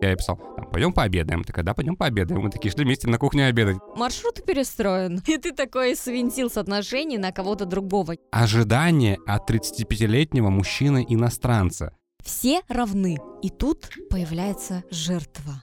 [0.00, 1.44] Я ей писал, там, пойдем пообедаем.
[1.44, 2.42] Ты когда пойдем пообедаем?
[2.42, 3.76] Мы такие шли вместе на кухню обедать.
[3.96, 5.22] Маршрут перестроен.
[5.26, 8.16] И ты такой свинтил с отношений на кого-то другого.
[8.30, 11.94] Ожидание от 35-летнего мужчины-иностранца.
[12.22, 13.18] Все равны.
[13.42, 15.62] И тут появляется жертва.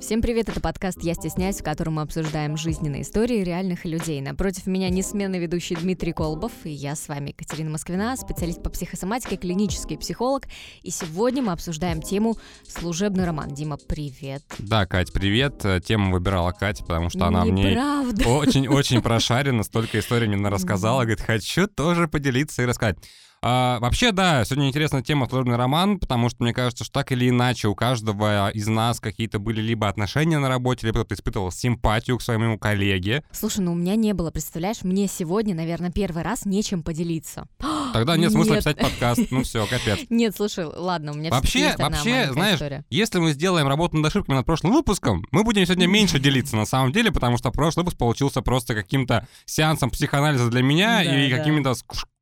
[0.00, 4.20] Всем привет, это подкаст «Я стесняюсь», в котором мы обсуждаем жизненные истории реальных людей.
[4.20, 9.36] Напротив меня несменный ведущий Дмитрий Колбов, и я с вами Катерина Москвина, специалист по психосоматике,
[9.36, 10.44] клинический психолог.
[10.82, 13.48] И сегодня мы обсуждаем тему «Служебный роман».
[13.48, 14.44] Дима, привет.
[14.60, 15.66] Да, Кать, привет.
[15.84, 17.76] Тему выбирала Катя, потому что она мне
[18.24, 21.02] очень-очень прошарена, столько историй мне рассказала.
[21.02, 22.98] Говорит, хочу тоже поделиться и рассказать.
[23.40, 27.28] А, вообще, да, сегодня интересная тема «Служебный роман», потому что мне кажется, что так или
[27.28, 32.18] иначе у каждого из нас какие-то были либо отношения на работе, либо кто-то испытывал симпатию
[32.18, 33.22] к своему коллеге.
[33.30, 37.46] Слушай, ну у меня не было, представляешь, мне сегодня, наверное, первый раз нечем поделиться.
[37.92, 38.60] Тогда нет смысла нет.
[38.60, 40.00] писать подкаст, ну все, капец.
[40.10, 42.84] Нет, слушай, ладно, у меня вообще, есть вообще, знаешь, история.
[42.90, 46.66] если мы сделаем работу над ошибками над прошлым выпуском, мы будем сегодня меньше делиться на
[46.66, 51.30] самом деле, потому что прошлый выпуск получился просто каким-то сеансом психоанализа для меня да, и
[51.30, 51.36] да.
[51.36, 51.74] какими-то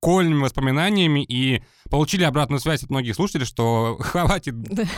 [0.07, 4.55] школьными воспоминаниями и получили обратную связь от многих слушателей, что хватит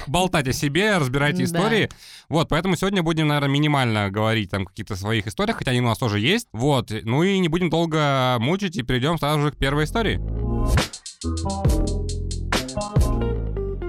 [0.07, 1.89] болтать о себе, разбирайте истории.
[2.29, 5.98] Вот, поэтому сегодня будем, наверное, минимально говорить там какие-то своих историях, хотя они у нас
[5.98, 6.48] тоже есть.
[6.53, 10.48] Вот, ну и не будем долго мучить и перейдем сразу же к первой истории.
[11.20, 11.98] Thank you.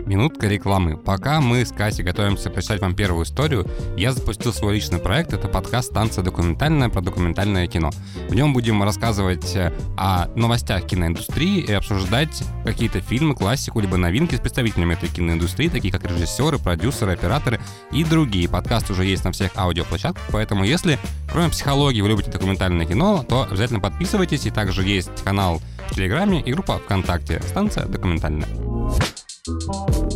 [0.10, 0.98] Минутка рекламы.
[0.98, 5.34] Пока мы с Катей готовимся прочитать вам первую историю, я запустил свой личный проект.
[5.34, 7.92] Это подкаст «Станция документальная» про документальное кино.
[8.28, 14.34] В нем будем рассказывать э, о новостях киноиндустрии и обсуждать какие-то фильмы, классику, либо новинки
[14.34, 18.50] с представителями этой киноиндустрии, такие как режиссеры, продюсеры, операторы и другие.
[18.50, 20.98] Подкаст уже есть на всех аудиоплощадках, поэтому если,
[21.32, 24.48] кроме психологии, вы любите документальное кино, то обязательно подписывайтесь.
[24.48, 28.48] И также есть канал в Телеграме и группа ВКонтакте «Станция документальная».
[29.46, 30.09] Thank you.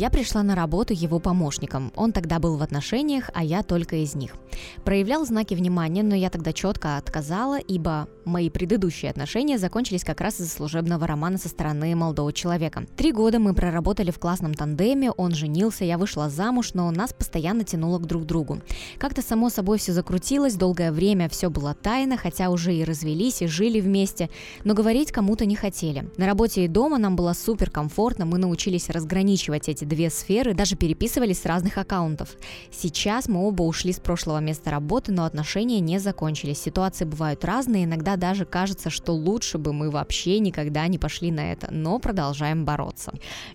[0.00, 1.92] Я пришла на работу его помощником.
[1.94, 4.34] Он тогда был в отношениях, а я только из них.
[4.82, 10.40] Проявлял знаки внимания, но я тогда четко отказала, ибо мои предыдущие отношения закончились как раз
[10.40, 12.86] из-за служебного романа со стороны молодого человека.
[12.96, 17.64] Три года мы проработали в классном тандеме, он женился, я вышла замуж, но нас постоянно
[17.64, 18.62] тянуло к друг другу.
[18.96, 23.46] Как-то само собой все закрутилось, долгое время все было тайно, хотя уже и развелись, и
[23.46, 24.30] жили вместе,
[24.64, 26.08] но говорить кому-то не хотели.
[26.16, 30.76] На работе и дома нам было супер комфортно, мы научились разграничивать эти две сферы, даже
[30.76, 32.30] переписывались с разных аккаунтов.
[32.70, 36.62] Сейчас мы оба ушли с прошлого места работы, но отношения не закончились.
[36.62, 41.52] Ситуации бывают разные, иногда даже кажется, что лучше бы мы вообще никогда не пошли на
[41.52, 43.12] это, но продолжаем бороться.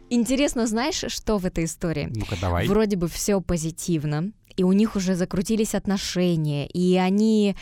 [0.10, 2.12] Интересно, знаешь, что в этой истории?
[2.14, 2.68] Ну-ка, давай.
[2.68, 7.56] Вроде бы все позитивно, и у них уже закрутились отношения, и они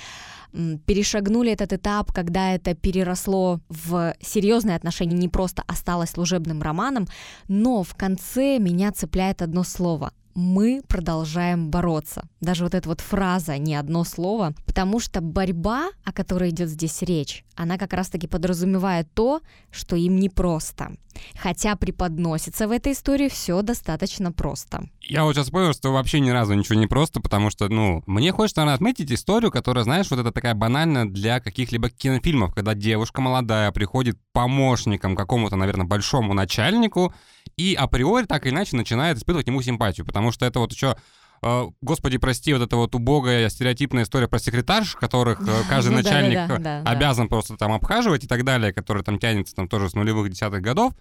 [0.85, 7.07] перешагнули этот этап, когда это переросло в серьезные отношения, не просто осталось служебным романом,
[7.47, 12.27] но в конце меня цепляет одно слово мы продолжаем бороться.
[12.41, 17.01] Даже вот эта вот фраза, не одно слово, потому что борьба, о которой идет здесь
[17.01, 20.91] речь, она как раз-таки подразумевает то, что им непросто.
[21.35, 24.89] Хотя преподносится в этой истории все достаточно просто.
[25.01, 28.31] Я вот сейчас понял, что вообще ни разу ничего не просто, потому что, ну, мне
[28.31, 33.21] хочется, наверное, отметить историю, которая, знаешь, вот это такая банальная для каких-либо кинофильмов, когда девушка
[33.21, 37.13] молодая приходит помощником какому-то, наверное, большому начальнику,
[37.57, 40.95] и априори так или иначе начинает испытывать ему симпатию, потому что это вот еще
[41.41, 45.97] э, Господи, прости, вот эта вот убогая стереотипная история про секретарш, которых э, каждый ну,
[45.97, 49.67] начальник да, да, да, обязан просто там обхаживать и так далее, который там тянется там
[49.67, 50.93] тоже с нулевых десятых годов.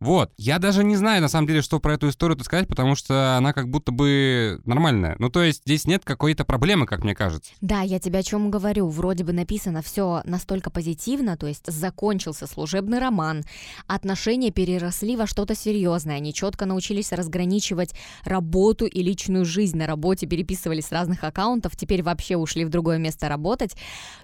[0.00, 0.32] Вот.
[0.36, 3.52] Я даже не знаю, на самом деле, что про эту историю сказать, потому что она
[3.52, 5.16] как будто бы нормальная.
[5.18, 7.52] Ну, то есть здесь нет какой-то проблемы, как мне кажется.
[7.60, 8.88] Да, я тебе о чем говорю.
[8.88, 13.44] Вроде бы написано все настолько позитивно, то есть закончился служебный роман,
[13.86, 17.94] отношения переросли во что-то серьезное, они четко научились разграничивать
[18.24, 22.98] работу и личную жизнь на работе, переписывались с разных аккаунтов, теперь вообще ушли в другое
[22.98, 23.74] место работать.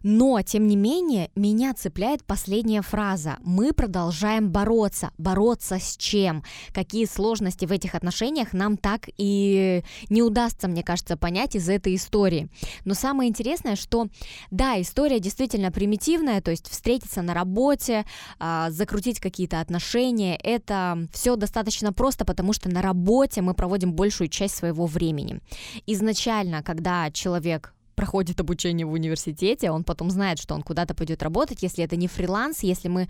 [0.03, 3.37] Но, тем не менее, меня цепляет последняя фраза.
[3.43, 6.43] Мы продолжаем бороться, бороться бороться с чем,
[6.73, 11.95] какие сложности в этих отношениях нам так и не удастся, мне кажется, понять из этой
[11.95, 12.49] истории.
[12.85, 14.09] Но самое интересное, что
[14.51, 18.05] да, история действительно примитивная, то есть встретиться на работе,
[18.39, 24.29] а, закрутить какие-то отношения, это все достаточно просто, потому что на работе мы проводим большую
[24.29, 25.41] часть своего времени.
[25.87, 31.63] Изначально, когда человек проходит обучение в университете, он потом знает, что он куда-то пойдет работать,
[31.63, 33.09] если это не фриланс, если мы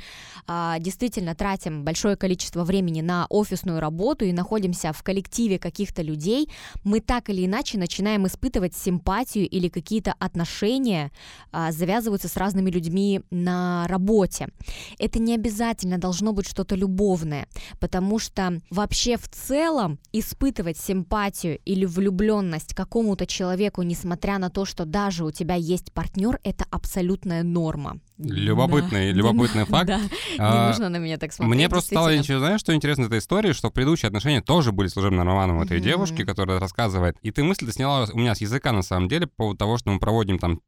[0.49, 6.51] а, действительно тратим большое количество времени на офисную работу и находимся в коллективе каких-то людей,
[6.83, 11.13] мы так или иначе начинаем испытывать симпатию или какие-то отношения
[11.53, 14.49] а, завязываются с разными людьми на работе.
[14.99, 17.47] Это не обязательно должно быть что-то любовное,
[17.79, 24.80] потому что вообще в целом испытывать симпатию или влюбленность какому-то человеку, несмотря на то, что
[24.85, 28.01] даже у тебя есть партнер, это абсолютная норма.
[28.19, 29.17] Любопытный, да.
[29.17, 29.87] любопытный факт.
[29.87, 30.01] Да,
[30.39, 31.55] а, не нужно на меня так смотреть.
[31.55, 35.27] Мне просто стало ничего, знаешь, что интересно этой истории, что предыдущие отношения тоже были служебным
[35.27, 35.83] романом этой mm-hmm.
[35.83, 37.17] девушки, которая рассказывает.
[37.23, 39.91] И ты мысль сняла у меня с языка, на самом деле, по поводу того, что
[39.91, 40.61] мы проводим там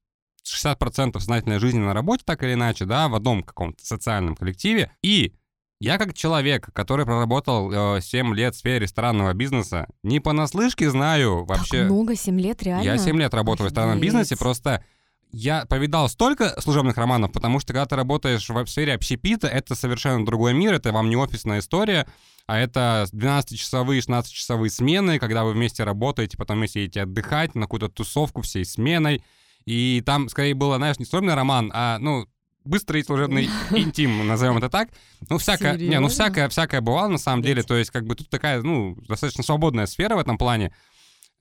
[0.45, 4.93] 60% сознательной жизни на работе, так или иначе, да, в одном каком-то социальном коллективе.
[5.03, 5.35] И
[5.83, 11.45] я как человек, который проработал э, 7 лет в сфере ресторанного бизнеса, не понаслышке знаю
[11.45, 11.79] вообще...
[11.79, 12.85] Так много, 7 лет, реально?
[12.85, 13.73] Я 7 лет работаю Офигеть.
[13.73, 14.85] в ресторанном бизнесе, просто
[15.33, 20.25] я повидал столько служебных романов, потому что когда ты работаешь в сфере общепита, это совершенно
[20.25, 22.07] другой мир, это вам не офисная история,
[22.47, 27.89] а это 12-часовые, 16-часовые смены, когда вы вместе работаете, потом вместе едете отдыхать на какую-то
[27.89, 29.25] тусовку всей сменой.
[29.65, 32.27] И там, скорее, было, знаешь, не служебный роман, а, ну,
[32.65, 34.89] быстрый служебный интим, назовем это так.
[35.29, 37.63] Ну, всякое, не, ну, всякое, всякое бывало, на самом деле.
[37.63, 40.75] То есть, как бы тут такая, ну, достаточно свободная сфера в этом плане.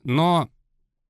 [0.03, 0.50] Но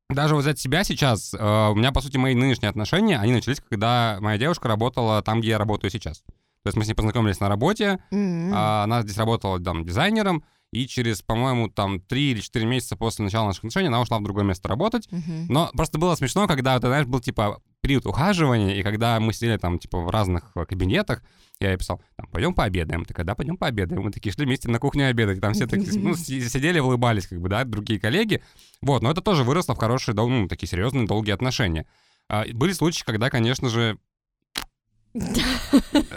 [0.10, 3.62] даже вот взять себя сейчас, э, у меня, по сути, мои нынешние отношения, они начались,
[3.62, 6.20] когда моя девушка работала там, где я работаю сейчас.
[6.64, 8.84] То есть мы с ней познакомились на работе, mm-hmm.
[8.84, 13.48] она здесь работала там дизайнером, и через, по-моему, там 3 или 4 месяца после начала
[13.48, 15.08] наших отношений она ушла в другое место работать.
[15.08, 15.46] Uh-huh.
[15.50, 19.58] Но просто было смешно, когда, ты знаешь, был, типа, период ухаживания, и когда мы сидели
[19.58, 21.24] там, типа, в разных э, кабинетах,
[21.60, 23.06] я ей писал, там, пойдем пообедаем.
[23.06, 24.04] Ты когда пойдем пообедаем?
[24.04, 25.42] Мы такие шли вместе на кухню обедать.
[25.42, 28.44] Там все такие, ну, сидели, улыбались, как бы, да, другие коллеги.
[28.82, 31.86] Вот, но это тоже выросло в хорошие, ну, такие серьезные, долгие отношения.
[32.30, 33.98] А, были случаи, когда, конечно же,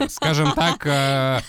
[0.08, 1.40] скажем так, э,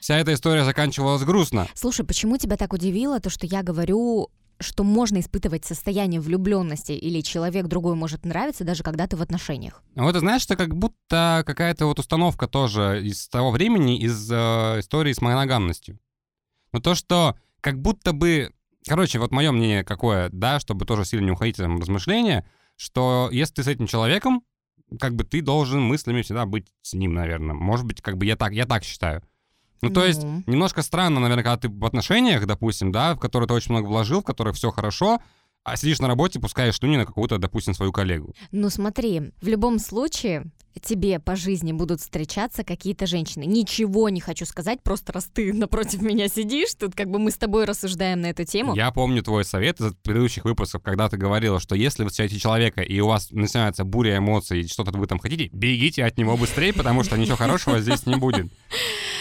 [0.00, 1.66] вся эта история заканчивалась грустно.
[1.74, 4.30] Слушай, почему тебя так удивило то, что я говорю
[4.60, 9.82] что можно испытывать состояние влюбленности или человек другой может нравиться, даже когда ты в отношениях.
[9.96, 14.80] Вот ты знаешь, это как будто какая-то вот установка тоже из того времени, из э,
[14.80, 15.98] истории с моногамностью.
[16.72, 18.52] Но то, что как будто бы...
[18.86, 23.54] Короче, вот мое мнение какое, да, чтобы тоже сильно не уходить в размышления, что если
[23.54, 24.42] ты с этим человеком,
[24.98, 27.54] как бы ты должен мыслями всегда быть с ним, наверное.
[27.54, 29.22] Может быть, как бы я так, я так считаю.
[29.82, 33.54] Ну, то есть, немножко странно, наверное, когда ты в отношениях, допустим, да, в которые ты
[33.54, 35.20] очень много вложил, в которых все хорошо,
[35.64, 38.34] а сидишь на работе, пускаешь слюни на какую-то, допустим, свою коллегу.
[38.50, 40.50] Ну смотри, в любом случае
[40.80, 43.44] тебе по жизни будут встречаться какие-то женщины.
[43.44, 47.36] Ничего не хочу сказать, просто раз ты напротив меня сидишь, тут как бы мы с
[47.36, 48.74] тобой рассуждаем на эту тему.
[48.74, 52.82] Я помню твой совет из предыдущих выпусков, когда ты говорила, что если вы встречаете человека,
[52.82, 56.72] и у вас начинается буря эмоций, и что-то вы там хотите, бегите от него быстрее,
[56.72, 58.46] потому что ничего хорошего здесь не будет.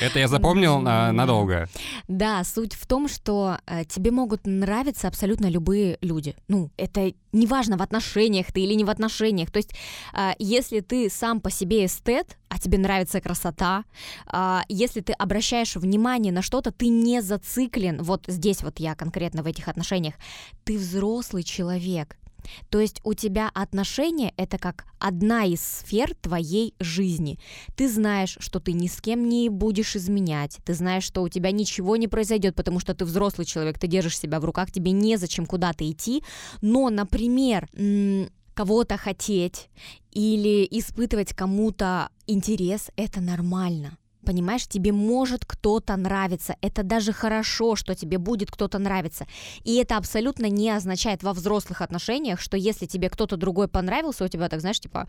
[0.01, 1.67] Это я запомнил а, надолго.
[2.07, 6.35] Да, суть в том, что а, тебе могут нравиться абсолютно любые люди.
[6.47, 9.51] Ну, это неважно, в отношениях ты или не в отношениях.
[9.51, 9.71] То есть,
[10.13, 13.85] а, если ты сам по себе эстет, а тебе нравится красота,
[14.25, 18.01] а, если ты обращаешь внимание на что-то, ты не зациклен.
[18.01, 20.15] Вот здесь вот я конкретно в этих отношениях.
[20.63, 22.17] Ты взрослый человек.
[22.69, 27.39] То есть у тебя отношения— это как одна из сфер твоей жизни.
[27.75, 31.51] Ты знаешь, что ты ни с кем не будешь изменять, ты знаешь, что у тебя
[31.51, 35.45] ничего не произойдет, потому что ты взрослый человек, ты держишь себя в руках, тебе незачем
[35.45, 36.23] куда-то идти.
[36.61, 37.67] Но, например,
[38.59, 39.69] кого-то хотеть
[40.11, 43.97] или испытывать кому-то интерес— это нормально.
[44.25, 46.55] Понимаешь, тебе может кто-то нравиться.
[46.61, 49.25] Это даже хорошо, что тебе будет кто-то нравиться.
[49.63, 54.27] И это абсолютно не означает во взрослых отношениях, что если тебе кто-то другой понравился, у
[54.27, 55.07] тебя так, знаешь, типа,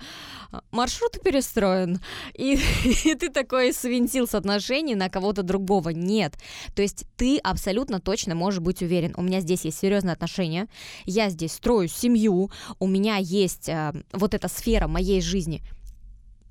[0.70, 2.00] маршрут перестроен,
[2.34, 2.58] и,
[3.04, 5.90] и ты такой свинтил с отношений на кого-то другого.
[5.90, 6.34] Нет.
[6.76, 9.12] То есть ты абсолютно точно можешь быть уверен.
[9.16, 10.68] У меня здесь есть серьезные отношения,
[11.04, 15.62] я здесь строю семью, у меня есть э, вот эта сфера моей жизни–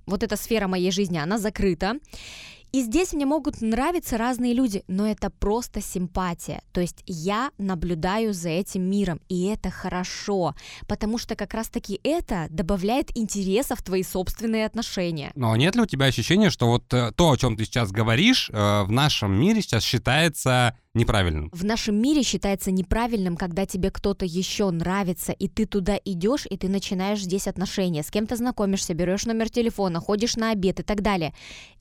[0.10, 1.96] вот эта сфера моей жизни, она закрыта.
[2.72, 6.62] И здесь мне могут нравиться разные люди, но это просто симпатия.
[6.72, 10.56] То есть я наблюдаю за этим миром, и это хорошо,
[10.88, 15.32] потому что как раз-таки это добавляет интереса в твои собственные отношения.
[15.36, 18.50] Но нет ли у тебя ощущения, что вот э, то, о чем ты сейчас говоришь,
[18.52, 21.50] э, в нашем мире сейчас считается неправильным?
[21.52, 26.58] В нашем мире считается неправильным, когда тебе кто-то еще нравится, и ты туда идешь, и
[26.58, 31.02] ты начинаешь здесь отношения, с кем-то знакомишься, берешь номер телефона, ходишь на обед и так
[31.02, 31.34] далее.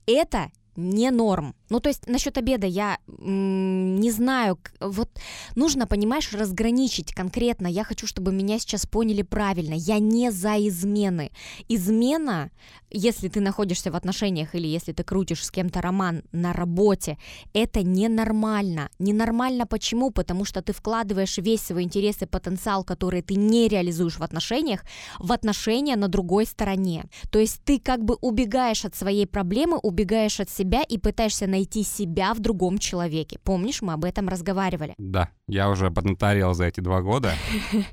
[0.07, 1.55] Это не норм.
[1.69, 5.09] Ну, то есть насчет обеда я м, не знаю, вот
[5.55, 7.67] нужно, понимаешь, разграничить конкретно.
[7.67, 9.73] Я хочу, чтобы меня сейчас поняли правильно.
[9.73, 11.31] Я не за измены.
[11.67, 12.51] Измена,
[12.89, 17.17] если ты находишься в отношениях или если ты крутишь с кем-то роман на работе,
[17.53, 18.89] это ненормально.
[18.99, 20.11] Ненормально почему?
[20.11, 24.81] Потому что ты вкладываешь весь свой интерес и потенциал, который ты не реализуешь в отношениях,
[25.19, 27.05] в отношения на другой стороне.
[27.31, 31.58] То есть ты как бы убегаешь от своей проблемы, убегаешь от себя и пытаешься найти
[31.59, 33.37] найти себя в другом человеке.
[33.43, 34.93] Помнишь, мы об этом разговаривали?
[34.97, 37.33] Да, я уже поднаторел за эти два года.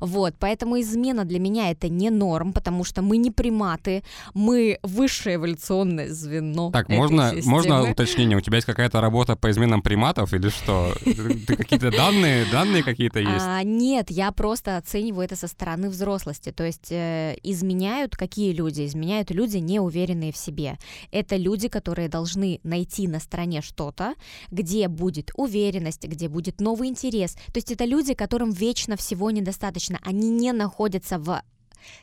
[0.00, 4.02] Вот, поэтому измена для меня это не норм, потому что мы не приматы,
[4.34, 6.70] мы высшее эволюционное звено.
[6.70, 8.36] Так, можно, можно уточнение?
[8.36, 10.94] У тебя есть какая-то работа по изменам приматов или что?
[11.02, 13.46] Ты какие-то данные, данные какие-то есть?
[13.46, 16.52] А, нет, я просто оцениваю это со стороны взрослости.
[16.52, 18.86] То есть э, изменяют какие люди?
[18.86, 20.78] Изменяют люди, не уверенные в себе.
[21.10, 24.14] Это люди, которые должны найти на стороне что-то,
[24.50, 27.32] где будет уверенность, где будет новый интерес.
[27.32, 29.98] То есть это люди, которым вечно всего недостаточно.
[30.04, 31.42] Они не находятся в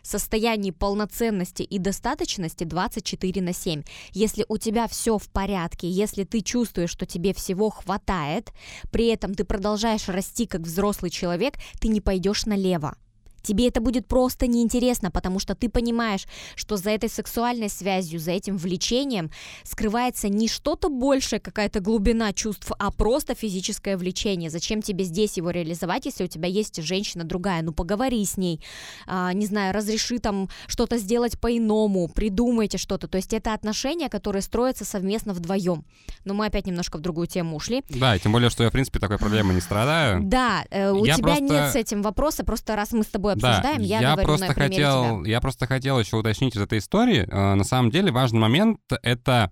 [0.02, 3.84] состоянии полноценности и достаточности 24 на 7.
[4.14, 8.52] Если у тебя все в порядке, если ты чувствуешь, что тебе всего хватает,
[8.92, 12.96] при этом ты продолжаешь расти как взрослый человек, ты не пойдешь налево.
[13.44, 18.32] Тебе это будет просто неинтересно, потому что ты понимаешь, что за этой сексуальной связью, за
[18.32, 19.32] этим влечением
[19.64, 24.50] скрывается не что-то большее, какая-то глубина чувств, а просто физическое влечение.
[24.50, 27.62] Зачем тебе здесь его реализовать, если у тебя есть женщина другая?
[27.64, 28.64] Ну, поговори с ней,
[29.08, 33.10] а, не знаю, разреши там что-то сделать по-иному, придумайте что-то.
[33.10, 35.84] То есть это отношения, которые строятся совместно вдвоем.
[36.24, 37.84] Но мы опять немножко в другую тему ушли.
[37.90, 40.22] Да, и тем более, что я, в принципе, такой проблемой не страдаю.
[40.24, 41.44] Да, э, у я тебя просто...
[41.44, 44.48] нет с этим вопроса, просто раз мы с тобой обсуждаем, да, я, я говорю просто
[44.48, 45.32] на хотел, тебя.
[45.32, 47.28] Я просто хотел еще уточнить из этой истории.
[47.30, 49.52] Э, на самом деле важный момент— это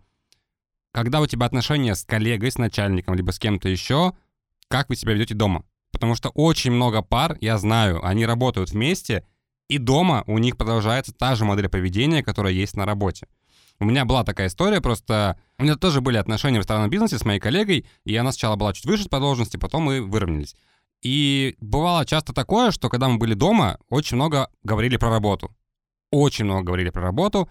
[0.91, 4.13] когда у тебя отношения с коллегой, с начальником, либо с кем-то еще,
[4.67, 5.63] как вы себя ведете дома.
[5.91, 9.25] Потому что очень много пар, я знаю, они работают вместе,
[9.67, 13.27] и дома у них продолжается та же модель поведения, которая есть на работе.
[13.79, 17.25] У меня была такая история, просто у меня тоже были отношения в ресторанном бизнесе с
[17.25, 20.55] моей коллегой, и она сначала была чуть выше по должности, потом мы выровнялись.
[21.01, 25.55] И бывало часто такое, что когда мы были дома, очень много говорили про работу.
[26.11, 27.49] Очень много говорили про работу.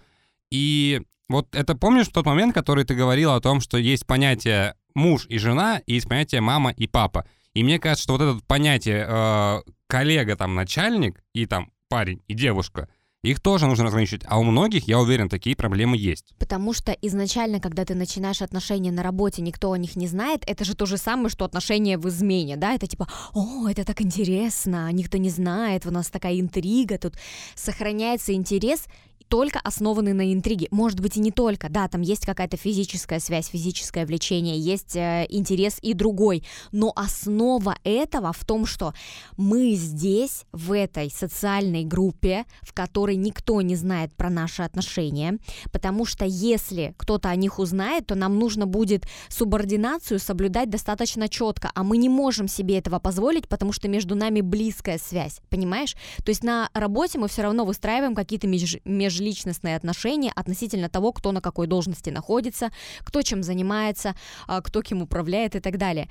[0.49, 5.25] И вот это помнишь тот момент, который ты говорил о том, что есть понятие муж
[5.27, 7.25] и жена, и есть понятие мама и папа.
[7.53, 12.33] И мне кажется, что вот это понятие э, коллега, там, начальник, и там парень и
[12.33, 12.87] девушка—
[13.23, 14.23] их тоже нужно разграничивать.
[14.27, 16.33] А у многих, я уверен, такие проблемы есть.
[16.39, 20.65] Потому что изначально, когда ты начинаешь отношения на работе, никто о них не знает, это
[20.65, 22.73] же то же самое, что отношения в измене, да?
[22.73, 27.13] Это типа, о, это так интересно, никто не знает, у нас такая интрига, тут
[27.55, 28.85] сохраняется интерес,
[29.27, 30.67] только основаны на интриге.
[30.71, 31.69] Может быть, и не только.
[31.69, 36.43] Да, там есть какая-то физическая связь, физическое влечение, есть э, интерес и другой.
[36.71, 38.93] Но основа этого в том, что
[39.37, 45.37] мы здесь, в этой социальной группе, в которой никто не знает про наши отношения,
[45.71, 51.71] потому что если кто-то о них узнает, то нам нужно будет субординацию соблюдать достаточно четко,
[51.73, 55.95] а мы не можем себе этого позволить, потому что между нами близкая связь, понимаешь?
[56.23, 58.77] То есть на работе мы все равно выстраиваем какие-то меж,
[59.11, 64.15] межличностные отношения относительно того, кто на какой должности находится, кто чем занимается,
[64.47, 66.09] а, кто кем управляет и так далее.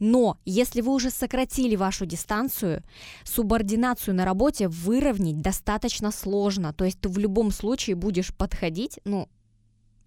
[0.00, 2.84] Но если вы уже сократили вашу дистанцию,
[3.24, 6.72] субординацию на работе выровнять достаточно сложно.
[6.72, 9.28] То есть ты в любом случае будешь подходить, ну,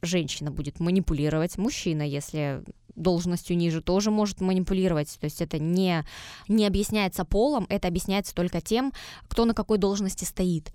[0.01, 2.63] женщина будет манипулировать, мужчина, если
[2.95, 5.17] должностью ниже, тоже может манипулировать.
[5.19, 6.05] То есть это не,
[6.48, 8.93] не объясняется полом, это объясняется только тем,
[9.27, 10.74] кто на какой должности стоит.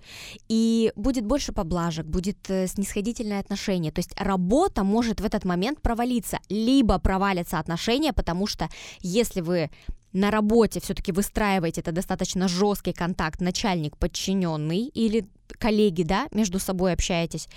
[0.49, 3.93] И будет больше поблажек, будет э, снисходительное отношение.
[3.93, 8.69] То есть работа может в этот момент провалиться, либо провалятся отношения, потому что
[9.01, 9.71] если вы
[10.13, 16.93] на работе все-таки выстраиваете это достаточно жесткий контакт начальник подчиненный или коллеги, да, между собой
[16.93, 17.49] общаетесь,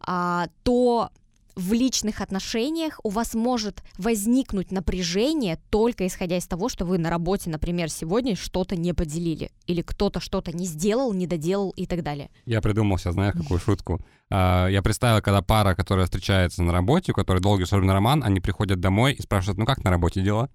[0.00, 1.10] а, то
[1.58, 7.10] в личных отношениях у вас может возникнуть напряжение только исходя из того, что вы на
[7.10, 12.04] работе, например, сегодня что-то не поделили, или кто-то что-то не сделал, не доделал и так
[12.04, 12.30] далее.
[12.46, 14.00] Я придумал сейчас, знаешь, какую шутку.
[14.30, 18.40] А, я представил, когда пара, которая встречается на работе, у которой долгий особенно роман, они
[18.40, 20.50] приходят домой и спрашивают, ну как на работе дела?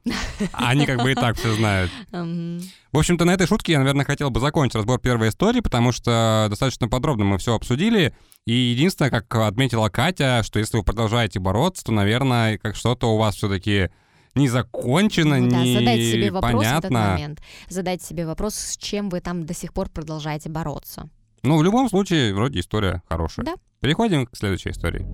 [0.53, 1.91] А они как бы и так все знают.
[2.11, 6.47] В общем-то, на этой шутке я, наверное, хотел бы закончить разбор первой истории, потому что
[6.49, 8.15] достаточно подробно мы все обсудили.
[8.45, 13.17] И единственное, как отметила Катя, что если вы продолжаете бороться, то, наверное, как что-то у
[13.17, 13.89] вас все-таки
[14.35, 16.75] не закончено, ну, не да, задайте себе вопрос понятно.
[16.75, 17.41] в этот момент.
[17.69, 21.09] Задайте себе вопрос, с чем вы там до сих пор продолжаете бороться.
[21.43, 23.45] Ну, в любом случае, вроде история хорошая.
[23.45, 23.53] Да.
[23.79, 25.05] Переходим к следующей истории.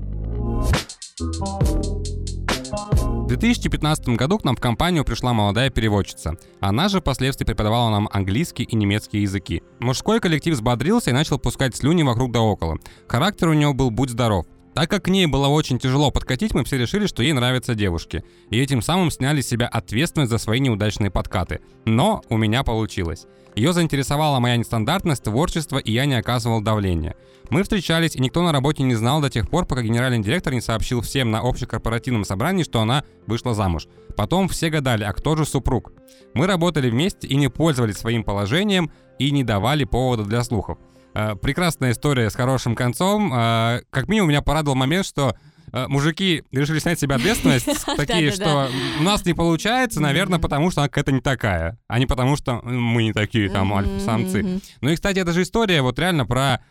[2.71, 6.37] В 2015 году к нам в компанию пришла молодая переводчица.
[6.59, 9.63] Она же впоследствии преподавала нам английский и немецкий языки.
[9.79, 12.77] Мужской коллектив взбодрился и начал пускать слюни вокруг да около.
[13.07, 14.45] Характер у него был «будь здоров».
[14.73, 18.23] Так как к ней было очень тяжело подкатить, мы все решили, что ей нравятся девушки.
[18.49, 21.61] И этим самым сняли с себя ответственность за свои неудачные подкаты.
[21.85, 23.25] Но у меня получилось.
[23.55, 27.15] Ее заинтересовала моя нестандартность, творчество, и я не оказывал давления.
[27.49, 30.61] Мы встречались, и никто на работе не знал до тех пор, пока генеральный директор не
[30.61, 33.87] сообщил всем на общекорпоративном собрании, что она вышла замуж.
[34.15, 35.91] Потом все гадали, а кто же супруг.
[36.33, 40.77] Мы работали вместе и не пользовались своим положением, и не давали повода для слухов.
[41.13, 43.33] Э, прекрасная история с хорошим концом.
[43.33, 45.35] Э, как минимум меня порадовал момент, что
[45.71, 50.71] э, мужики решили снять с себя ответственность, такие, что у нас не получается, наверное, потому
[50.71, 54.61] что она какая-то не такая, а не потому что мы не такие там альфа-самцы.
[54.81, 56.61] Ну и, кстати, это же история вот реально про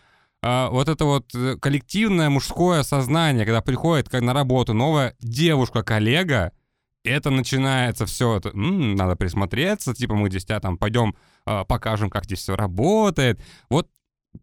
[0.41, 6.53] вот это вот коллективное мужское сознание, когда приходит на работу новая девушка-коллега,
[7.03, 12.27] это начинается все, это, м-м, надо присмотреться, типа мы здесь тебя там пойдем покажем, как
[12.27, 13.41] здесь все работает.
[13.69, 13.89] Вот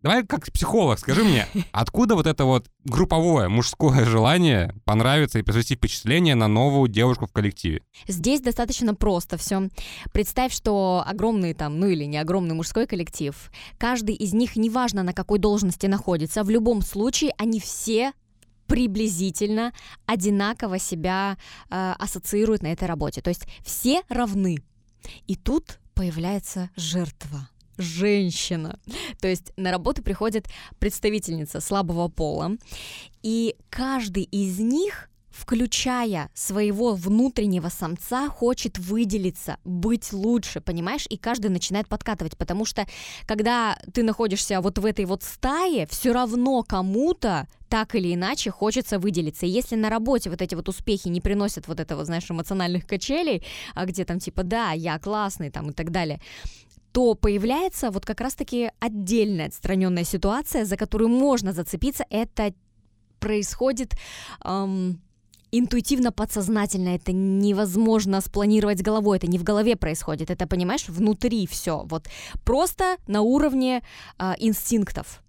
[0.02, 5.76] Давай как психолог, скажи мне, откуда вот это вот групповое мужское желание понравиться и произвести
[5.76, 7.82] впечатление на новую девушку в коллективе?
[8.08, 9.70] Здесь достаточно просто все.
[10.14, 13.36] Представь, что огромный там, ну или не огромный мужской коллектив,
[13.78, 18.14] каждый из них, неважно на какой должности находится, в любом случае они все
[18.68, 19.74] приблизительно
[20.06, 21.38] одинаково себя
[21.70, 23.22] э, ассоциируют на этой работе.
[23.22, 24.58] То есть все равны.
[25.28, 28.80] И тут появляется жертва женщина.
[29.20, 30.48] То есть на работу приходит
[30.80, 32.58] представительница слабого пола,
[33.24, 41.06] и каждый из них включая своего внутреннего самца, хочет выделиться, быть лучше, понимаешь?
[41.10, 42.86] И каждый начинает подкатывать, потому что
[43.26, 48.98] когда ты находишься вот в этой вот стае, все равно кому-то так или иначе хочется
[48.98, 49.46] выделиться.
[49.46, 53.44] И если на работе вот эти вот успехи не приносят вот этого, знаешь, эмоциональных качелей,
[53.74, 56.22] а где там типа, да, я классный там и так далее,
[56.96, 62.06] то появляется вот как раз-таки отдельная отстраненная ситуация, за которую можно зацепиться.
[62.10, 62.54] Это
[63.20, 63.96] происходит
[64.46, 65.02] эм,
[65.52, 71.84] интуитивно подсознательно, это невозможно спланировать головой, это не в голове происходит, это, понимаешь, внутри все,
[71.86, 72.08] вот
[72.46, 73.84] просто на уровне
[74.18, 75.22] э, инстинктов.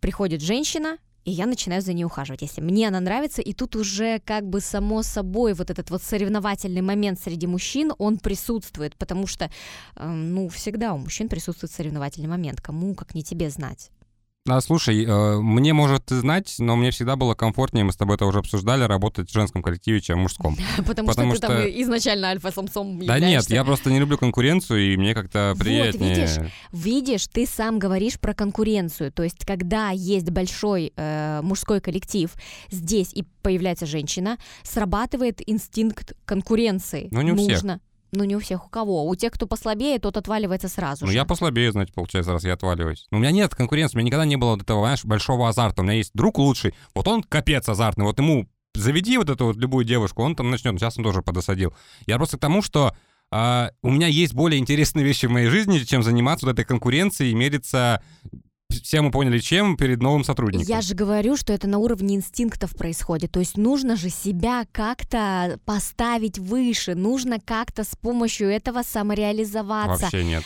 [0.00, 4.20] Приходит женщина, и я начинаю за ней ухаживать, если мне она нравится, и тут уже
[4.20, 9.50] как бы само собой вот этот вот соревновательный момент среди мужчин, он присутствует, потому что,
[9.96, 13.90] э, ну, всегда у мужчин присутствует соревновательный момент, кому как не тебе знать.
[14.48, 18.24] А, слушай, э, мне, может, знать, но мне всегда было комфортнее, мы с тобой это
[18.24, 20.56] уже обсуждали, работать в женском коллективе, чем в мужском.
[20.78, 24.94] Потому, Потому что, что ты там изначально альфа-самцом Да нет, я просто не люблю конкуренцию,
[24.94, 26.08] и мне как-то приятнее...
[26.08, 31.82] Вот, видишь, видишь, ты сам говоришь про конкуренцию, то есть когда есть большой э, мужской
[31.82, 32.32] коллектив,
[32.70, 37.08] здесь и появляется женщина, срабатывает инстинкт конкуренции.
[37.10, 37.56] Ну не у Нужно.
[37.56, 37.80] всех.
[38.12, 38.66] Ну, не у всех.
[38.66, 39.06] У кого?
[39.06, 41.16] У тех, кто послабее, тот отваливается сразу Ну, же.
[41.16, 43.06] я послабее, знаете, получается, раз я отваливаюсь.
[43.10, 45.82] Но у меня нет конкуренции, у меня никогда не было вот этого, знаешь, большого азарта.
[45.82, 49.56] У меня есть друг лучший, вот он капец азартный, вот ему заведи вот эту вот
[49.56, 51.74] любую девушку, он там начнет, сейчас он тоже подосадил.
[52.06, 52.94] Я просто к тому, что
[53.32, 57.30] Uh, у меня есть более интересные вещи в моей жизни, чем заниматься вот этой конкуренцией
[57.30, 58.02] и мериться
[58.70, 60.66] все мы поняли, чем перед новым сотрудником.
[60.66, 63.32] Я же говорю, что это на уровне инстинктов происходит.
[63.32, 70.04] То есть нужно же себя как-то поставить выше, нужно как-то с помощью этого самореализоваться.
[70.04, 70.44] Вообще нет.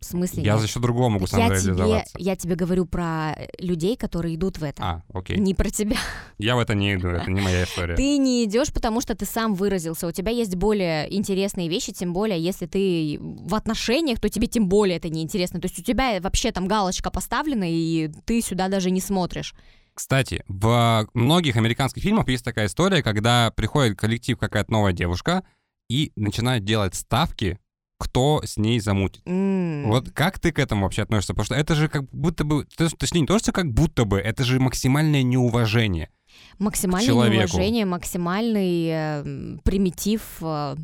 [0.00, 0.42] В смысле?
[0.44, 0.62] Я нет?
[0.62, 1.58] за счет другого могу сам я.
[1.58, 4.82] Тебе, я тебе говорю про э, людей, которые идут в это.
[4.82, 5.38] А, окей.
[5.38, 5.96] Не про тебя.
[6.38, 7.96] Я в это не иду, это не моя история.
[7.96, 10.06] Ты не идешь, потому что ты сам выразился.
[10.06, 14.68] У тебя есть более интересные вещи, тем более, если ты в отношениях, то тебе тем
[14.68, 15.60] более это неинтересно.
[15.60, 19.54] То есть у тебя вообще там галочка поставлена, и ты сюда даже не смотришь.
[19.94, 25.42] Кстати, в многих американских фильмах есть такая история, когда приходит коллектив какая-то новая девушка
[25.90, 27.58] и начинает делать ставки
[27.98, 29.22] кто с ней замутит.
[29.26, 29.86] Mm.
[29.86, 31.34] Вот как ты к этому вообще относишься?
[31.34, 32.66] Потому что это же как будто бы,
[32.98, 36.10] точнее, не то, что как будто бы, это же максимальное неуважение.
[36.58, 40.76] Максимальное неуважение, максимальный э, примитив э,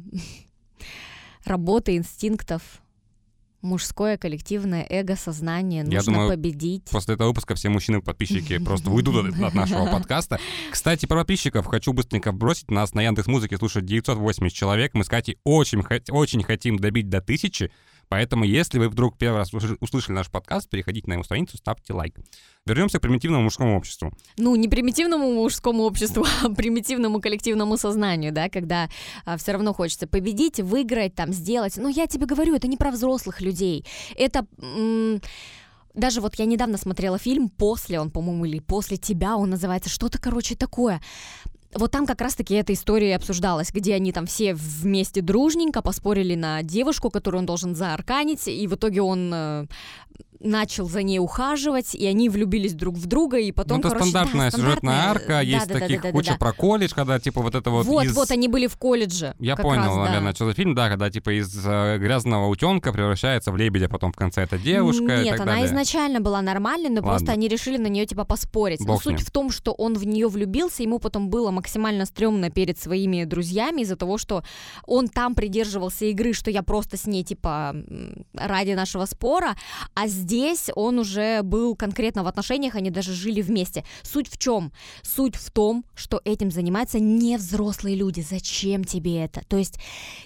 [1.44, 2.62] работы инстинктов
[3.64, 6.84] мужское коллективное эго-сознание, нужно Я думаю, победить.
[6.90, 10.38] После этого выпуска все мужчины-подписчики просто уйдут от нашего подкаста.
[10.70, 12.70] Кстати, про подписчиков хочу быстренько бросить.
[12.70, 14.94] Нас на Яндекс Музыке слушает 980 человек.
[14.94, 17.72] Мы с Катей очень, очень хотим добить до тысячи.
[18.14, 22.14] Поэтому, если вы вдруг первый раз услышали наш подкаст, переходите на его страницу, ставьте лайк.
[22.64, 24.12] Вернемся к примитивному мужскому обществу.
[24.36, 28.88] Ну, не примитивному мужскому обществу, а примитивному коллективному сознанию, да, когда
[29.24, 31.76] а, все равно хочется победить, выиграть, там, сделать.
[31.76, 33.84] Но я тебе говорю, это не про взрослых людей.
[34.16, 34.46] Это...
[34.62, 35.20] М-
[35.92, 40.18] даже вот я недавно смотрела фильм «После», он, по-моему, или «После тебя», он называется, что-то,
[40.18, 41.00] короче, такое
[41.74, 46.62] вот там как раз-таки эта история обсуждалась, где они там все вместе дружненько поспорили на
[46.62, 49.66] девушку, которую он должен заарканить, и в итоге он э,
[50.44, 54.10] начал за ней ухаживать, и они влюбились друг в друга, и потом, ну, это короче,
[54.10, 56.38] стандартная да, сюжетная арка, да, есть да, да, таких да, да, куча да.
[56.38, 58.14] про колледж, когда типа вот это вот Вот, из...
[58.14, 59.34] вот, они были в колледже.
[59.38, 60.04] Я понял, раз, да.
[60.04, 64.12] наверное, что за фильм, да, когда типа из э, грязного утенка превращается в лебедя, потом
[64.12, 65.66] в конце эта девушка и Нет, так она далее.
[65.66, 67.32] изначально была нормальной, но просто Ладно.
[67.32, 68.80] они решили на нее типа поспорить.
[68.80, 72.04] Но Бог с суть в том, что он в нее влюбился, ему потом было максимально
[72.04, 74.44] стрёмно перед своими друзьями из-за того, что
[74.86, 77.74] он там придерживался игры, что я просто с ней типа
[78.34, 79.56] ради нашего спора,
[79.94, 80.33] а здесь
[80.74, 83.84] он уже был конкретно в отношениях, они даже жили вместе.
[84.02, 84.72] Суть в чем?
[85.02, 88.20] Суть в том, что этим занимаются не взрослые люди.
[88.20, 89.42] Зачем тебе это?
[89.48, 89.78] То есть,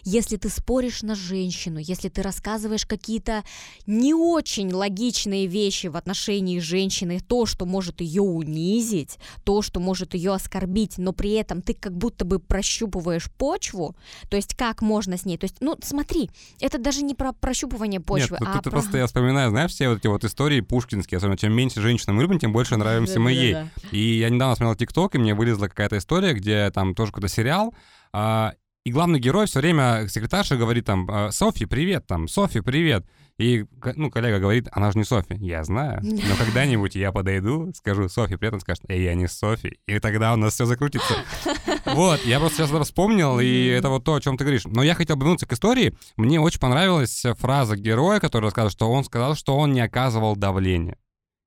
[0.05, 3.44] если ты споришь на женщину, если ты рассказываешь какие-то
[3.87, 10.14] не очень логичные вещи в отношении женщины, то, что может ее унизить, то, что может
[10.14, 13.97] ее оскорбить, но при этом ты как будто бы прощупываешь почву,
[14.29, 18.01] то есть как можно с ней, то есть, ну смотри, это даже не про прощупывание
[18.01, 18.71] почвы, Нет, ну, а тут про...
[18.71, 22.22] просто я вспоминаю, знаешь, все вот эти вот истории пушкинские, особенно чем меньше женщин мы
[22.22, 23.56] любим, тем больше нравимся мы ей.
[23.90, 27.74] И я недавно смотрел ТикТок, и мне вылезла какая-то история, где там тоже какой-то сериал,
[28.12, 28.54] а,
[28.88, 33.07] и главный герой все время секретарша говорит там, «А, Софи, привет, там, Софи, привет.
[33.37, 35.37] И, ну, коллега говорит, она же не Софи.
[35.38, 39.79] Я знаю, но когда-нибудь я подойду, скажу Софи, привет, он скажет, эй, я не Софи.
[39.87, 41.14] И тогда у нас все закрутится.
[41.85, 44.64] Вот, я просто сейчас вспомнил, и это вот то, о чем ты говоришь.
[44.64, 45.94] Но я хотел бы вернуться к истории.
[46.16, 50.98] Мне очень понравилась фраза героя, который рассказывал, что он сказал, что он не оказывал давления.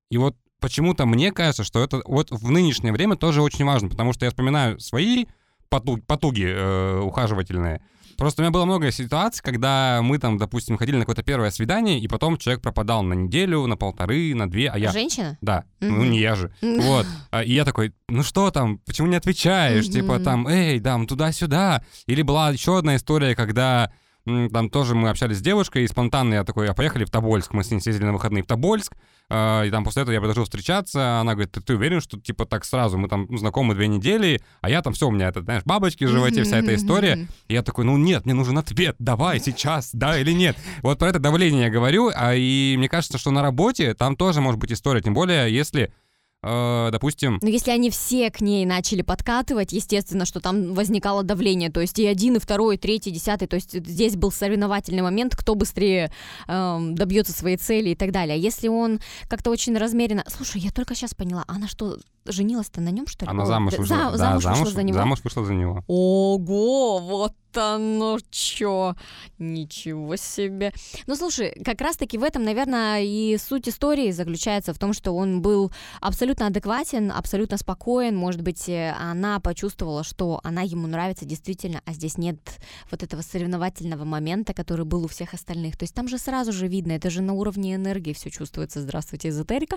[0.09, 4.13] И вот почему-то мне кажется, что это вот в нынешнее время тоже очень важно, потому
[4.13, 5.25] что я вспоминаю свои
[5.71, 7.81] потуги, потуги э, ухаживательные.
[8.17, 11.97] Просто у меня было много ситуаций, когда мы там, допустим, ходили на какое-то первое свидание,
[11.97, 14.91] и потом человек пропадал на неделю, на полторы, на две, а я...
[14.91, 15.39] Женщина?
[15.41, 16.11] Да, ну Мгм.
[16.11, 16.53] не я же.
[16.61, 17.07] Вот.
[17.31, 19.89] А, И я такой, ну что там, почему не отвечаешь?
[19.89, 20.23] Типа Мгм.
[20.23, 21.83] там, эй, там, туда-сюда.
[22.05, 23.91] Или была еще одна история, когда
[24.25, 27.63] там тоже мы общались с девушкой, и спонтанно я такой, а поехали в Тобольск, мы
[27.63, 28.93] с ней съездили на выходные в Тобольск,
[29.29, 32.45] а, и там после этого я предложил встречаться, она говорит, ты, ты уверен, что типа
[32.45, 35.41] так сразу, мы там ну, знакомы две недели, а я там все, у меня это,
[35.41, 38.95] знаешь, бабочки в животе, вся эта история, и я такой, ну нет, мне нужен ответ,
[38.99, 40.57] давай сейчас, да или нет.
[40.83, 44.41] Вот про это давление я говорю, а и мне кажется, что на работе там тоже
[44.41, 45.93] может быть история, тем более если,
[46.43, 51.71] э, допустим, Но если они все к ней начали подкатывать, естественно, что там возникало давление.
[51.71, 53.47] То есть и один, и второй, и третий, и десятый.
[53.47, 56.11] То есть здесь был соревновательный момент, кто быстрее
[56.47, 58.35] эм, добьется своей цели и так далее.
[58.35, 60.23] А если он как-то очень размеренно...
[60.27, 63.31] Слушай, я только сейчас поняла, она что, женилась-то на нем, что ли?
[63.31, 64.97] она О, замуж да, вышла, за- да, замуж замуж, вышла за него?
[64.97, 65.83] замуж вышла за него.
[65.87, 68.95] Ого, вот оно чё.
[69.37, 70.71] Ничего себе.
[71.07, 75.41] Ну, слушай, как раз-таки в этом, наверное, и суть истории заключается в том, что он
[75.41, 78.15] был абсолютно адекватен, абсолютно спокоен.
[78.15, 82.37] Может быть, э, она почувствовала, что она ему нравится действительно, а здесь нет
[82.89, 85.75] вот этого соревновательного момента, который был у всех остальных.
[85.75, 88.79] То есть там же сразу же видно, это же на уровне энергии все чувствуется.
[88.81, 89.75] Здравствуйте, эзотерика.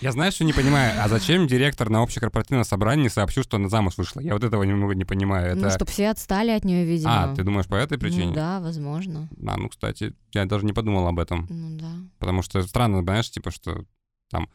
[0.00, 3.96] Я знаю, что не понимаю, а зачем директор на общекорпоративном собрании сообщил, что она замуж
[3.96, 4.20] вышла?
[4.20, 5.56] Я вот этого немного не понимаю.
[5.56, 5.76] Ну, Это...
[5.76, 7.24] чтобы все отстали от нее, видимо.
[7.24, 8.26] А, ты думаешь по этой причине?
[8.26, 9.28] Ну, да, возможно.
[9.46, 11.46] А, ну, кстати, я даже не подумал об этом.
[11.48, 11.92] Ну, да.
[12.18, 13.84] Потому что странно, знаешь, типа, что
[14.30, 14.48] там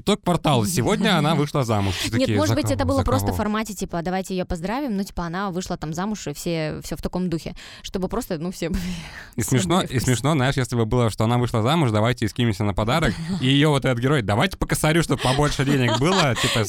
[0.00, 0.66] итог квартала.
[0.66, 1.94] Сегодня она вышла замуж.
[1.94, 2.88] Все Нет, такие, может «За быть, это кого?
[2.88, 5.92] было За просто в кого?» формате, типа, давайте ее поздравим, ну, типа, она вышла там
[5.92, 8.70] замуж, и все, все в таком духе, чтобы просто, ну, все...
[9.36, 12.74] И смешно, и смешно, знаешь, если бы было, что она вышла замуж, давайте скинемся на
[12.74, 16.60] подарок, и ее вот этот герой, давайте по косарю, чтобы побольше денег было, типа,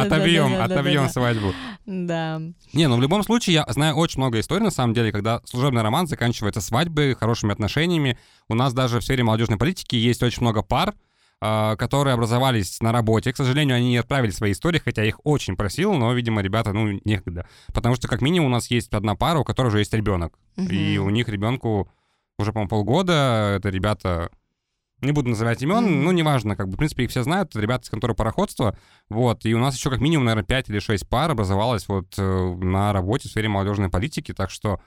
[0.00, 1.54] отобьем, отобьем свадьбу.
[1.86, 2.40] Да.
[2.72, 5.82] Не, ну в любом случае, я знаю очень много историй, на самом деле, когда служебный
[5.82, 8.18] роман заканчивается свадьбой, хорошими отношениями.
[8.48, 10.94] У нас даже в сфере молодежной политики есть очень много пар,
[11.40, 13.32] которые образовались на работе.
[13.32, 17.00] К сожалению, они не отправили свои истории, хотя их очень просил, но, видимо, ребята, ну,
[17.04, 17.46] некогда.
[17.72, 20.38] Потому что, как минимум, у нас есть одна пара, у которой уже есть ребенок.
[20.56, 21.06] И Мгм.
[21.06, 21.88] у них ребенку
[22.38, 23.54] уже, по-моему, полгода.
[23.56, 24.30] Это ребята,
[25.00, 26.04] не буду называть имен, Мгм.
[26.04, 28.76] ну, неважно, как бы, в принципе, их все знают, это ребята из конторы пароходства,
[29.08, 32.54] вот, и у нас еще как минимум, наверное, 5 или 6 пар образовалось вот э,
[32.56, 34.78] на работе в сфере молодежной политики, так что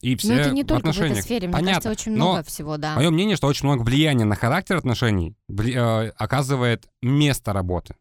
[0.00, 2.42] и все Ну, это не только в этой сфере, мне Понятно, кажется, очень но много
[2.44, 2.96] всего, да.
[2.96, 7.96] Мое мнение, что очень много влияния на характер отношений э, оказывает место работы.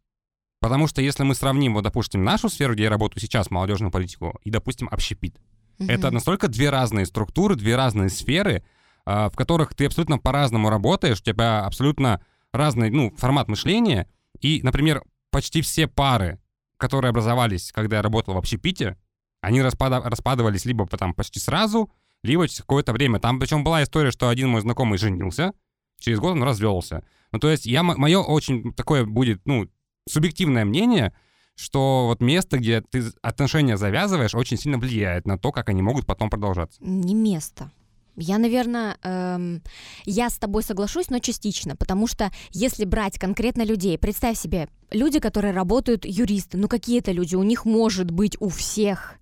[0.60, 4.40] Потому что если мы сравним, вот, допустим, нашу сферу, где я работаю сейчас, молодежную политику,
[4.44, 5.36] и, допустим, общепит,
[5.80, 6.16] это Мгм.
[6.16, 8.64] настолько две разные структуры, две разные сферы,
[9.06, 12.22] а, в которых ты абсолютно по-разному работаешь, у тебя абсолютно
[12.54, 14.08] разный ну, формат мышления.
[14.40, 16.40] И, например, почти все пары,
[16.78, 18.98] которые образовались, когда я работал в общепите,
[19.44, 21.92] они распада- распадывались либо потом почти сразу,
[22.24, 23.20] либо через какое-то время.
[23.20, 25.52] Там причем была история, что один мой знакомый женился,
[26.00, 27.04] через год он развелся.
[27.34, 29.68] Ну, то есть я, мое очень такое будет, ну,
[30.08, 31.14] субъективное мнение,
[31.56, 36.06] что вот место, где ты отношения завязываешь, очень сильно влияет на то, как они могут
[36.06, 36.78] потом продолжаться.
[36.82, 37.70] Не место.
[38.16, 39.62] Я, наверное, эм,
[40.06, 45.20] я с тобой соглашусь, но частично, потому что если брать конкретно людей, представь себе, люди,
[45.20, 49.18] которые работают юристы, ну какие это люди, у них может быть у всех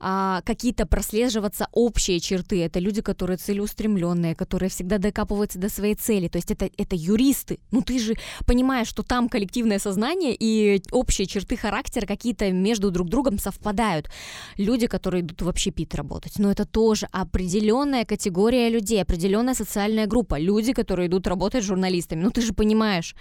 [0.00, 2.62] а, какие-то прослеживаться общие черты.
[2.64, 6.28] Это люди, которые целеустремленные, которые всегда докапываются до своей цели.
[6.28, 7.58] То есть это, это юристы.
[7.70, 8.14] Ну ты же
[8.46, 14.10] понимаешь, что там коллективное сознание и общие черты характера какие-то между друг другом совпадают.
[14.56, 16.38] Люди, которые идут в общепит работать.
[16.38, 20.38] Но это тоже определенная категория людей, определенная социальная группа.
[20.38, 22.22] Люди, которые идут работать журналистами.
[22.22, 23.14] Ну ты же понимаешь.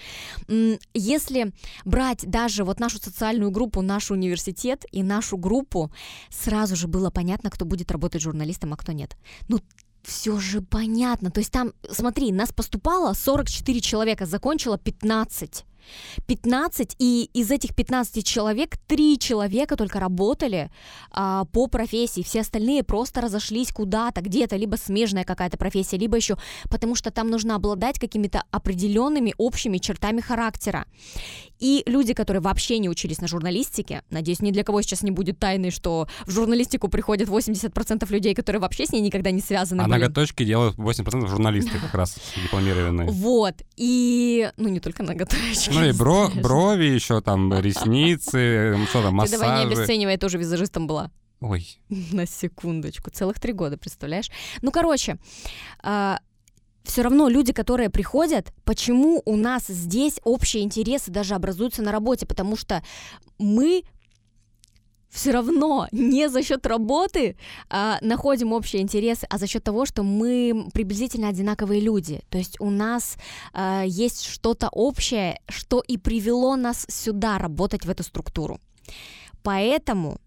[0.93, 1.51] Если
[1.85, 5.91] брать даже вот нашу социальную группу, наш университет и нашу группу,
[6.29, 9.17] сразу сразу же было понятно, кто будет работать журналистом, а кто нет.
[9.47, 9.60] Ну,
[10.03, 11.32] все же понятно.
[11.32, 15.65] То есть там, смотри, нас поступало 44 человека, закончило 15.
[16.25, 20.69] 15, и из этих 15 человек 3 человека только работали
[21.12, 26.36] а, по профессии, все остальные просто разошлись куда-то, где-то, либо смежная какая-то профессия, либо еще,
[26.69, 30.86] потому что там нужно обладать какими-то определенными общими чертами характера.
[31.59, 35.39] И люди, которые вообще не учились на журналистике, надеюсь, ни для кого сейчас не будет
[35.39, 39.81] тайны, что в журналистику приходят 80% людей, которые вообще с ней никогда не связаны.
[39.81, 39.99] А были.
[39.99, 43.09] ноготочки делают 80% журналисты как раз дипломированные.
[43.09, 43.55] Вот.
[43.75, 45.71] И, ну, не только ноготочки.
[45.71, 49.39] Ну и бро, брови еще, там, ресницы, что там, массажи.
[49.39, 51.11] Ты давай не обесценивай, я тоже визажистом была.
[51.39, 51.79] Ой.
[52.11, 53.11] На секундочку.
[53.11, 54.29] Целых три года, представляешь?
[54.61, 55.17] Ну, короче,
[55.81, 56.19] а,
[56.88, 62.26] все равно люди, которые приходят, почему у нас здесь общие интересы даже образуются на работе,
[62.26, 62.82] потому что
[63.38, 63.84] мы
[65.10, 67.38] все равно не за счет работы
[67.69, 72.21] а, находим общие интересы, а за счет того, что мы приблизительно одинаковые люди.
[72.30, 73.17] То есть у нас
[73.54, 78.60] а, есть что-то общее, что и привело нас сюда работать в эту структуру.
[79.43, 80.19] Поэтому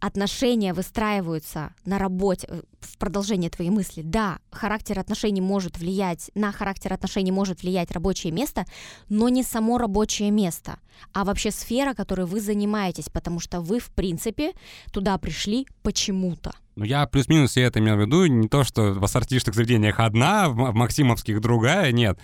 [0.00, 6.52] отношения выстраиваются на работе, э, в продолжение твоей мысли, да, характер отношений может влиять, на
[6.52, 8.64] характер отношений может влиять рабочее место,
[9.08, 10.78] но не само рабочее место,
[11.12, 14.52] а вообще сфера, которой вы занимаетесь, потому что вы, в принципе,
[14.92, 16.52] туда пришли почему-то.
[16.76, 18.24] Ну, я плюс-минус все это имел в виду.
[18.24, 22.18] Не то, что в ассортистых заведениях одна, в Максимовских другая, нет.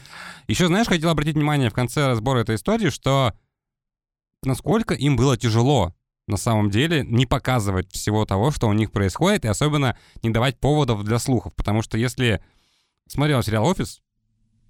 [0.48, 3.34] Еще, знаешь, хотел обратить внимание в конце разбора этой истории, что
[4.44, 5.92] насколько им было тяжело
[6.26, 10.58] на самом деле не показывать всего того, что у них происходит, и особенно не давать
[10.58, 11.54] поводов для слухов.
[11.54, 12.40] Потому что если
[13.06, 14.00] смотрел сериал «Офис»,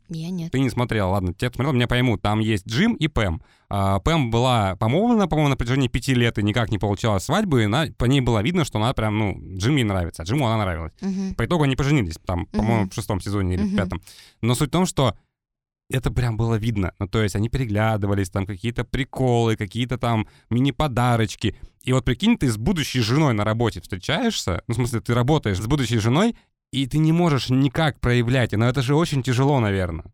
[0.08, 0.52] я нет.
[0.52, 2.22] Ты не смотрел, ладно, те, кто смотрел, меня поймут.
[2.22, 3.42] Там есть Джим и Пэм.
[3.68, 7.66] А, Пэм была помолвлена, по-моему, на протяжении пяти лет и никак не получала свадьбы, и
[7.66, 10.58] на, по ней было видно, что она прям, ну, Джим ей нравится, а Джиму она
[10.58, 10.92] нравилась.
[11.00, 11.34] Uh-huh.
[11.34, 12.56] По итогу они поженились, там, uh-huh.
[12.56, 13.72] по-моему, в шестом сезоне или uh-huh.
[13.72, 14.02] в пятом.
[14.42, 15.16] Но суть в том, что
[15.90, 16.92] это прям было видно.
[16.98, 21.56] Ну, то есть они переглядывались, там какие-то приколы, какие-то там мини-подарочки.
[21.82, 25.58] И вот прикинь, ты с будущей женой на работе встречаешься, ну, в смысле, ты работаешь
[25.58, 26.36] с будущей женой,
[26.72, 30.04] и ты не можешь никак проявлять, но это же очень тяжело, наверное.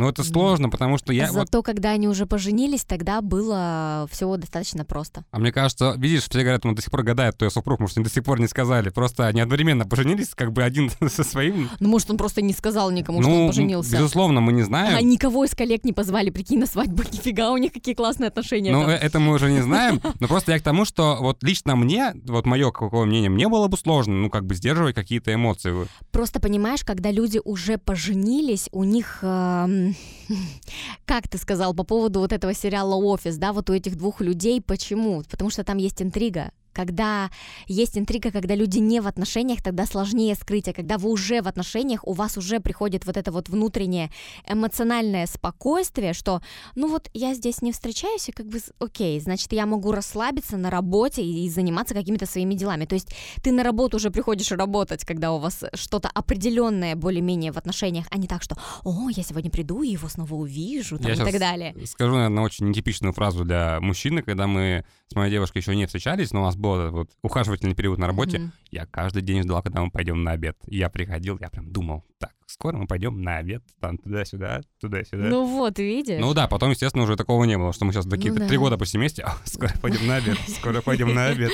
[0.00, 1.30] Ну, это сложно, потому что я...
[1.30, 1.66] Зато, вот...
[1.66, 5.26] когда они уже поженились, тогда было всего достаточно просто.
[5.30, 7.98] А мне кажется, видишь, все говорят, он до сих пор гадает, кто я супруг, может,
[7.98, 8.88] они до сих пор не сказали.
[8.88, 11.68] Просто они одновременно поженились, как бы один со своим.
[11.80, 13.92] Ну, может, он просто не сказал никому, ну, что он поженился.
[13.92, 14.96] безусловно, мы не знаем.
[14.96, 18.72] А никого из коллег не позвали, прикинь, на свадьбу, нифига, у них какие классные отношения.
[18.72, 22.14] Ну, это мы уже не знаем, но просто я к тому, что вот лично мне,
[22.24, 25.74] вот мое какое мнение, мне было бы сложно, ну, как бы сдерживать какие-то эмоции.
[26.10, 29.18] Просто понимаешь, когда люди уже поженились, у них...
[29.20, 29.89] Э
[31.04, 34.60] как ты сказал по поводу вот этого сериала «Офис», да, вот у этих двух людей,
[34.60, 35.22] почему?
[35.28, 37.30] Потому что там есть интрига, когда
[37.66, 41.48] есть интрига, когда люди не в отношениях, тогда сложнее скрыть, а когда вы уже в
[41.48, 44.10] отношениях, у вас уже приходит вот это вот внутреннее
[44.48, 46.40] эмоциональное спокойствие, что,
[46.74, 50.70] ну вот я здесь не встречаюсь, и как бы, окей, значит, я могу расслабиться на
[50.70, 52.84] работе и, и заниматься какими-то своими делами.
[52.84, 57.56] То есть ты на работу уже приходишь работать, когда у вас что-то определенное более-менее в
[57.56, 61.14] отношениях, а не так, что, о, я сегодня приду и его снова увижу, там, я
[61.14, 61.74] и так далее.
[61.86, 66.32] скажу, наверное, очень нетипичную фразу для мужчины, когда мы с моей девушкой еще не встречались,
[66.32, 68.50] но у нас был вот ухаживательный период на работе, mm-hmm.
[68.70, 70.56] я каждый день ждал, когда мы пойдем на обед.
[70.66, 75.24] Я приходил, я прям думал, так, скоро мы пойдем на обед, там туда-сюда, туда-сюда.
[75.24, 76.20] Ну вот, видишь.
[76.20, 78.62] Ну да, потом, естественно, уже такого не было, что мы сейчас такие ну, три да.
[78.62, 81.50] года после вместе, скоро пойдем на обед, скоро пойдем на обед.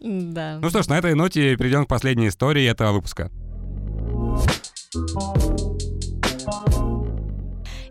[0.00, 0.58] Да.
[0.62, 3.30] Ну что ж, на этой ноте перейдем к последней истории этого выпуска.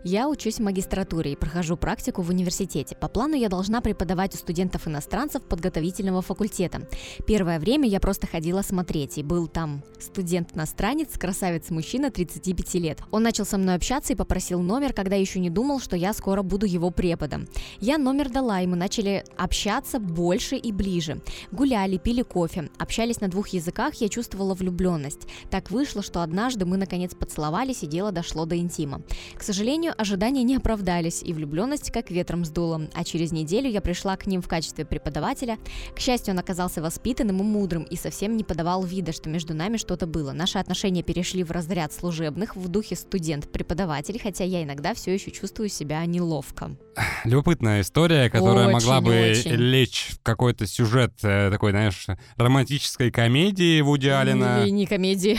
[0.04, 2.96] Я учусь в магистратуре и прохожу практику в университете.
[2.96, 6.88] По плану я должна преподавать у студентов-иностранцев подготовительного факультета.
[7.24, 12.98] Первое время я просто ходила смотреть, и был там студент-иностранец, красавец-мужчина 35 лет.
[13.12, 16.42] Он начал со мной общаться и попросил номер, когда еще не думал, что я скоро
[16.42, 17.46] буду его преподом.
[17.78, 21.20] Я номер дала, и мы начали общаться больше и ближе.
[21.52, 25.28] Гуляли, пили кофе, общались на двух языках, я чувствовала влюбленность.
[25.48, 29.02] Так вышло, что однажды мы наконец поцеловались, и дело дошло до интима.
[29.36, 32.88] К сожалению, ожидания не оправдались, и влюбленность как ветром сдуло.
[32.94, 35.58] А через неделю я пришла к ним в качестве преподавателя.
[35.94, 39.76] К счастью, он оказался воспитанным и мудрым, и совсем не подавал вида, что между нами
[39.76, 40.32] что-то было.
[40.32, 45.68] Наши отношения перешли в разряд служебных, в духе студент-преподаватель, хотя я иногда все еще чувствую
[45.68, 46.76] себя неловко.
[47.24, 49.52] Любопытная история, которая Очень, могла бы очень.
[49.52, 54.08] лечь в какой-то сюжет э, такой, знаешь, романтической комедии Вуди.
[54.12, 55.38] Или не комедии.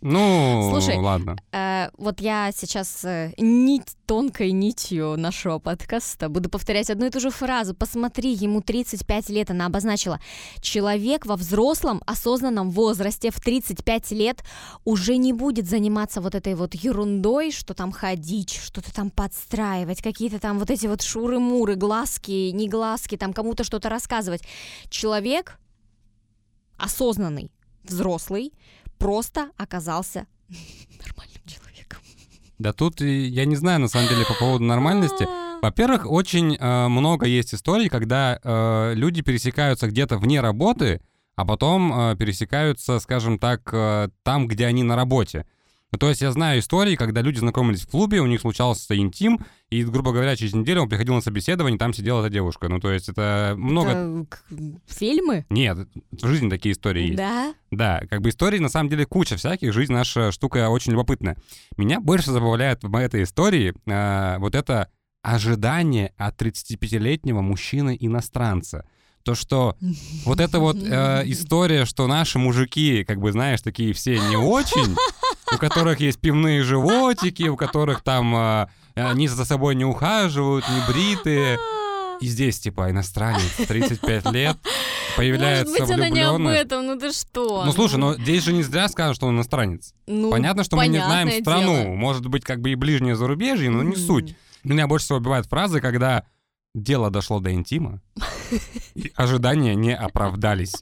[0.00, 1.36] Ну, Слушай, ладно.
[1.52, 7.18] Э, вот я сейчас э, нить тонкой нитью нашего подкаста буду повторять одну и ту
[7.18, 7.74] же фразу.
[7.74, 10.20] Посмотри, ему 35 лет, она обозначила.
[10.60, 14.44] Человек во взрослом, осознанном возрасте в 35 лет
[14.84, 20.38] уже не будет заниматься вот этой вот ерундой, что там ходить, что-то там подстраивать, какие-то
[20.38, 24.42] там вот эти вот шуры-муры, глазки, не глазки, там кому-то что-то рассказывать.
[24.90, 25.58] Человек
[26.76, 27.50] осознанный,
[27.84, 28.52] взрослый,
[28.98, 32.00] просто оказался нормальным человеком.
[32.58, 35.26] Да тут я не знаю, на самом деле, по поводу нормальности.
[35.62, 41.00] Во-первых, очень э, много есть историй, когда э, люди пересекаются где-то вне работы,
[41.34, 45.46] а потом э, пересекаются, скажем так, э, там, где они на работе.
[45.90, 49.40] Ну, то есть я знаю истории, когда люди знакомились в клубе, у них случался интим,
[49.70, 52.68] и, грубо говоря, через неделю он приходил на собеседование, там сидела эта девушка.
[52.68, 53.90] Ну, то есть это много...
[53.90, 54.26] Это
[54.86, 55.46] фильмы?
[55.48, 57.16] Нет, в жизни такие истории есть.
[57.16, 57.54] Да.
[57.70, 61.36] Да, как бы историй на самом деле куча всяких, жизнь наша штука очень любопытная.
[61.76, 64.90] Меня больше забавляет в этой истории э, вот это
[65.22, 68.86] ожидание от 35-летнего мужчины-иностранца.
[69.24, 69.76] То, что
[70.24, 74.96] вот эта вот э, история, что наши мужики, как бы, знаешь, такие все не очень,
[75.54, 80.92] у которых есть пивные животики, у которых там э, они за собой не ухаживают, не
[80.92, 81.58] бритые.
[82.20, 84.56] И здесь, типа, иностранец, 35 лет,
[85.16, 87.64] появляется Может быть, она не об этом, ну ты что?
[87.64, 89.94] Ну слушай, но здесь же не зря скажут, что он иностранец.
[90.08, 91.82] Ну, Понятно, что мы не знаем страну.
[91.84, 91.94] дело.
[91.94, 94.00] Может быть, как бы и ближнее зарубежье, но не Мгм.
[94.00, 94.36] суть.
[94.64, 96.24] Меня больше всего убивают фразы, когда
[96.74, 98.00] дело дошло до интима,
[98.96, 100.74] и ожидания не оправдались.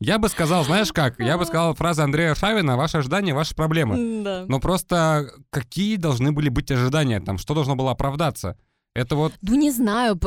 [0.00, 4.22] Я бы сказал, знаешь как, я бы сказал фраза Андрея Шавина «Ваши ожидания, ваши проблемы».
[4.22, 4.44] Да.
[4.46, 7.20] Но просто какие должны были быть ожидания?
[7.20, 8.56] Там что должно было оправдаться?
[8.94, 10.18] Это вот, Ну, не знаю.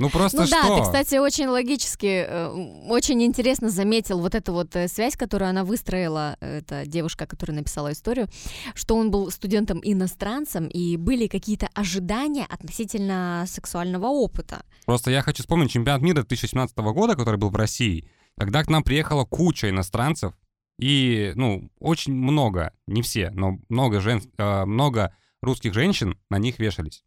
[0.00, 0.56] ну просто Ну что?
[0.62, 2.48] да, ты, кстати, очень логически, э,
[2.88, 7.92] очень интересно заметил вот эту вот э, связь, которую она выстроила, эта девушка, которая написала
[7.92, 8.26] историю,
[8.74, 14.62] что он был студентом-иностранцем, и были какие-то ожидания относительно сексуального опыта.
[14.86, 18.82] Просто я хочу вспомнить чемпионат мира 2017 года, который был в России, когда к нам
[18.82, 20.32] приехала куча иностранцев,
[20.78, 24.20] и, ну, очень много, не все, но много, жен...
[24.38, 27.04] э, много русских женщин на них вешались.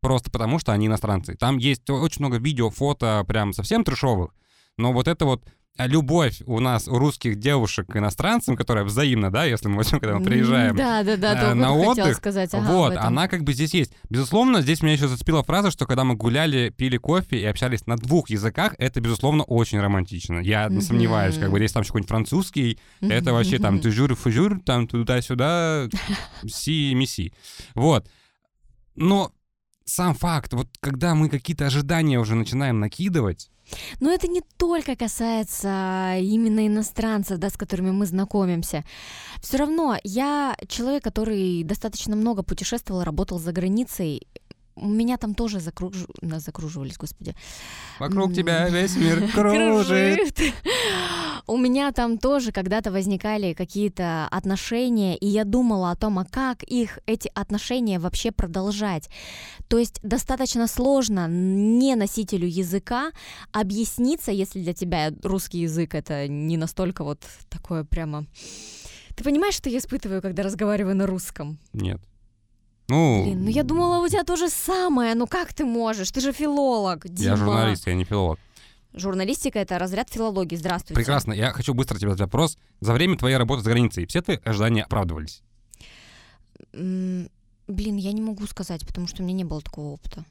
[0.00, 1.36] Просто потому, что они иностранцы.
[1.36, 4.34] Там есть очень много видео, фото прям совсем трешовых,
[4.78, 5.44] но вот это вот
[5.78, 10.18] любовь у нас, у русских девушек к иностранцам, которая взаимна, да, если мы возьмем, когда
[10.18, 12.52] мы приезжаем, Да, да, да, э, на отдых, сказать.
[12.52, 13.92] ага, вот, она как бы здесь есть.
[14.10, 17.96] Безусловно, здесь меня еще зацепила фраза, что когда мы гуляли, пили кофе и общались на
[17.96, 20.40] двух языках, это, безусловно, очень романтично.
[20.40, 20.82] Я Мгм.
[20.82, 23.82] сомневаюсь, как бы если там еще какой-нибудь французский, это вообще там Мгм.
[23.82, 25.88] тужур, фужур, там туда-сюда,
[26.46, 27.32] си, миси.
[27.74, 28.06] Вот.
[28.96, 29.32] Но
[29.84, 33.50] сам факт, вот когда мы какие-то ожидания уже начинаем накидывать,
[34.00, 38.84] Но это не только касается именно иностранцев, да, с которыми мы знакомимся.
[39.42, 44.26] Все равно я человек, который достаточно много путешествовал, работал за границей.
[44.80, 45.94] У меня там тоже закруж...
[46.22, 47.34] на- закруживались, господи.
[47.98, 49.30] вокруг тебя весь мир.
[49.34, 50.38] Кружит.
[51.46, 56.62] У меня там тоже когда-то возникали какие-то отношения, и я думала о том, а как
[56.62, 59.08] их, эти отношения вообще продолжать.
[59.68, 63.10] То есть достаточно сложно не носителю языка
[63.52, 68.26] объясниться, если для тебя русский язык это не настолько вот такое прямо...
[69.16, 71.58] Ты понимаешь, что я испытываю, когда разговариваю на русском?
[71.72, 72.00] Нет.
[72.90, 75.14] Ну, Блин, ну я думала, у тебя то же самое.
[75.14, 76.10] Ну как ты можешь?
[76.10, 77.30] Ты же филолог, Дима.
[77.30, 78.38] я журналист, я не филолог.
[78.92, 80.56] Журналистика— это разряд филологии.
[80.56, 80.94] Здравствуйте.
[80.94, 81.32] Прекрасно.
[81.32, 82.58] Я хочу быстро тебе задать вопрос.
[82.80, 85.42] За время твоей работы за границей все твои ожидания оправдывались?
[86.72, 87.28] М,
[87.68, 90.24] Блин, я не могу сказать, потому что у меня не было такого опыта.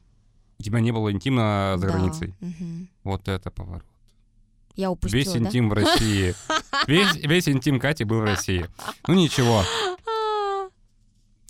[0.58, 2.34] У тебя не было интима за Да, границей?
[2.40, 2.88] мгм.
[3.02, 3.82] Вот это поворот.
[4.76, 5.38] Я упустила, Весь да?
[5.38, 6.34] интим в России.
[6.86, 8.66] Весь, весь интим Кати был в России.
[9.08, 9.62] Ну ничего.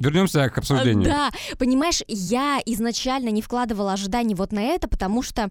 [0.01, 1.05] Вернемся к обсуждению.
[1.05, 5.51] Да, понимаешь, я изначально не вкладывала ожиданий вот на это, потому что,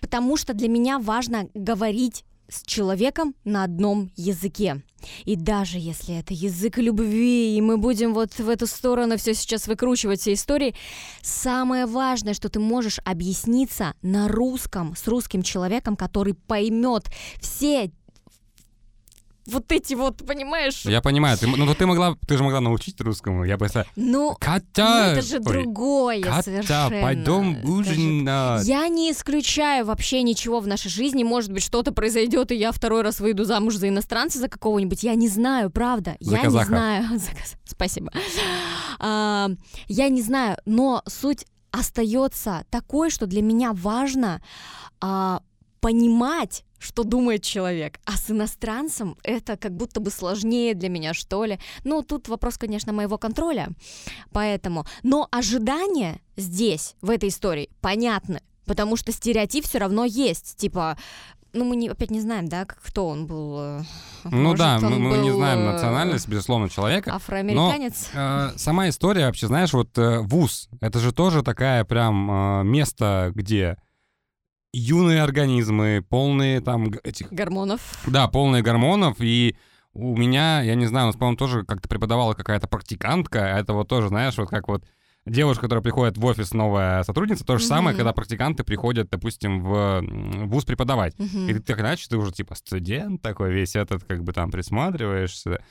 [0.00, 4.82] потому что для меня важно говорить с человеком на одном языке.
[5.24, 9.66] И даже если это язык любви, и мы будем вот в эту сторону все сейчас
[9.66, 10.74] выкручивать все истории,
[11.22, 17.06] самое важное, что ты можешь объясниться на русском с русским человеком, который поймет
[17.40, 17.90] все
[19.46, 20.82] вот эти вот, понимаешь?
[20.84, 23.86] Я понимаю, ты, ну ты могла, ты же могла научить русскому, я бы сказал.
[23.96, 27.02] Ну, Катя, ну это же другое Катя, совершенно.
[27.02, 28.66] пойдем ужинать.
[28.66, 31.24] Я не исключаю вообще ничего в нашей жизни.
[31.24, 35.02] Может быть, что-то произойдет, и я второй раз выйду замуж за иностранца, за какого-нибудь.
[35.02, 36.16] Я не знаю, правда.
[36.20, 36.64] За я казаха.
[36.64, 37.20] не знаю.
[37.64, 38.12] Спасибо.
[38.98, 39.50] А,
[39.88, 44.40] я не знаю, но суть остается такой, что для меня важно
[45.00, 45.42] а,
[45.84, 48.00] понимать, что думает человек.
[48.06, 51.58] А с иностранцем это как будто бы сложнее для меня, что ли.
[51.84, 53.68] Ну, тут вопрос, конечно, моего контроля.
[54.32, 54.86] Поэтому.
[55.02, 58.40] Но ожидания здесь, в этой истории, понятны.
[58.64, 60.56] Потому что стереотип все равно есть.
[60.56, 60.96] Типа,
[61.52, 63.58] ну, мы не, опять не знаем, да, кто он был.
[63.58, 63.82] э,
[64.24, 67.14] Ну может, да, мы, мы не был, знаем э, национальность, безусловно, человека.
[67.14, 68.08] Афроамериканец.
[68.14, 73.32] Э, сама история вообще, знаешь, вот э, вуз, это же тоже такая прям э, место,
[73.34, 73.76] где
[74.74, 77.80] юные организмы, полные там этих, Гормонов.
[78.06, 79.56] да, полные гормонов, и
[79.92, 83.72] у меня, я не знаю, у нас, по-моему, тоже как-то преподавала какая-то практикантка, а это
[83.72, 84.84] вот тоже, знаешь, вот как вот
[85.26, 87.98] девушка, которая приходит в офис, новая сотрудница, то же самое, Мгм.
[87.98, 90.02] когда практиканты приходят, допустим, в
[90.46, 91.18] вуз преподавать.
[91.18, 91.48] Мгм.
[91.48, 95.62] И ты так иначе, ты уже типа студент такой весь этот, как бы там присматриваешься.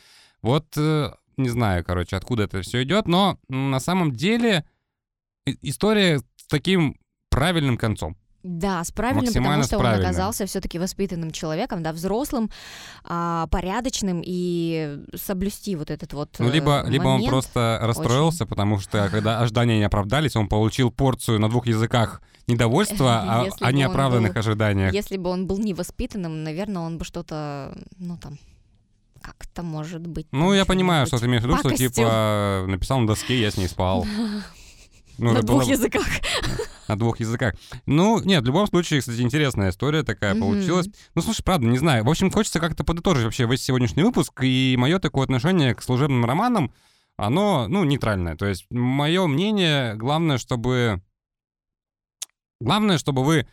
[0.41, 4.63] Вот э, не знаю, короче, откуда это все идет, но на самом деле
[5.61, 6.97] история с таким
[7.29, 8.15] правильным концом.
[8.43, 10.05] Да, с правильным, потому что с он правильным.
[10.05, 12.49] оказался все-таки воспитанным человеком, да, взрослым,
[13.05, 16.35] а, порядочным и соблюсти вот этот вот.
[16.39, 17.29] Ну, э, либо, либо он момент.
[17.29, 23.41] просто расстроился, потому что когда ожидания не оправдались, он получил порцию на двух языках недовольства
[23.41, 24.93] о, Если о неоправданных был- ожиданиях.
[24.93, 28.37] Если бы он был невоспитанным, наверное, он бы что-то, ну там,
[29.21, 30.27] как-то может быть.
[30.31, 33.51] Ну, я понимаю, что что-нибудь ты имеешь в виду, что типа написал на доске, я
[33.51, 34.05] с ней спал.
[35.17, 36.05] Ну, на двух было- языках.
[36.87, 37.55] На двух языках.
[37.85, 40.41] Ну, нет, в любом случае, кстати, интересная история такая Мгм.
[40.41, 40.87] получилась.
[41.15, 42.03] Ну, слушай, правда, не знаю.
[42.03, 44.33] В общем, хочется как-то подытожить вообще весь сегодняшний выпуск.
[44.43, 46.73] И мое такое отношение к служебным романам,
[47.15, 48.35] оно, ну, нейтральное.
[48.35, 51.01] То есть, мое мнение, главное, чтобы...
[52.59, 53.47] Главное, чтобы вы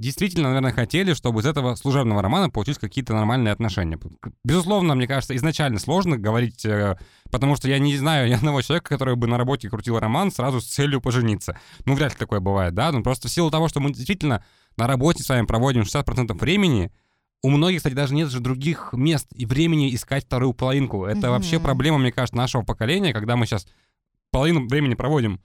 [0.00, 3.98] действительно, наверное, хотели, чтобы из этого служебного романа получить какие-то нормальные отношения.
[4.44, 6.98] Безусловно, мне кажется, изначально сложно говорить, э,
[7.30, 10.60] потому что я не знаю ни одного человека, который бы на работе крутил роман сразу
[10.60, 11.58] с целью пожениться.
[11.84, 12.90] Ну, вряд ли такое бывает, да?
[12.90, 14.44] Ну, просто в силу того, что мы действительно
[14.76, 16.90] на работе с вами проводим 60% времени,
[17.42, 21.04] у многих, кстати, даже нет же других мест и времени искать вторую половинку.
[21.04, 21.30] Это Мгм.
[21.30, 23.66] вообще проблема, мне кажется, нашего поколения, когда мы сейчас
[24.30, 25.40] половину времени проводим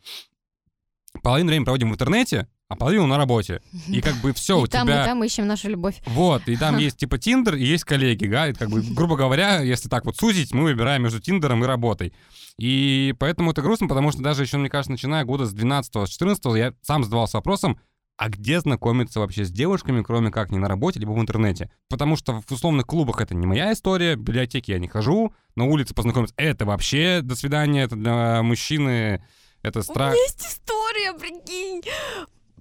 [1.21, 3.61] половину времени проводим в интернете, а половину на работе.
[3.87, 5.03] И как бы все, у и там, тебя...
[5.03, 6.01] и там ищем нашу любовь.
[6.07, 9.61] Вот, и там есть типа Тиндер и есть коллеги, да, и как бы, грубо говоря,
[9.61, 12.13] если так вот сузить, мы выбираем между Тиндером и работой.
[12.57, 16.09] И поэтому это грустно, потому что даже еще, мне кажется, начиная года с 12 с
[16.09, 17.79] 14 я сам задавался вопросом,
[18.17, 21.69] а где знакомиться вообще с девушками, кроме как не на работе, либо в интернете?
[21.89, 25.65] Потому что в условных клубах это не моя история, в библиотеке я не хожу, на
[25.65, 29.21] улице познакомиться, это вообще до свидания, это для мужчины,
[29.65, 30.13] это У страх.
[30.13, 31.83] меня есть история, прикинь.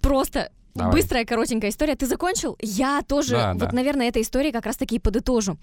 [0.01, 0.93] Просто Давай.
[0.93, 1.95] быстрая, коротенькая история.
[1.95, 2.57] Ты закончил?
[2.61, 3.73] Я тоже, Да, вот, да.
[3.73, 5.57] наверное, этой истории как раз-таки и подытожу.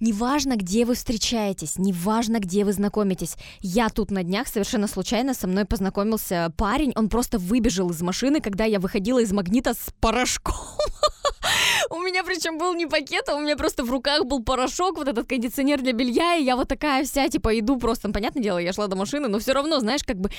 [0.00, 3.36] Неважно, где вы встречаетесь, неважно, где вы знакомитесь.
[3.60, 6.92] Я тут на днях совершенно случайно со мной познакомился парень.
[6.96, 10.54] Он просто выбежал из машины, когда я выходила из магнита с порошком.
[11.90, 15.08] У меня причем был не пакет, а у меня просто в руках был порошок, вот
[15.08, 18.58] этот кондиционер для белья, и я вот такая вся, типа, иду просто, ну, понятное дело,
[18.58, 20.30] я шла до машины, но все равно, знаешь, как бы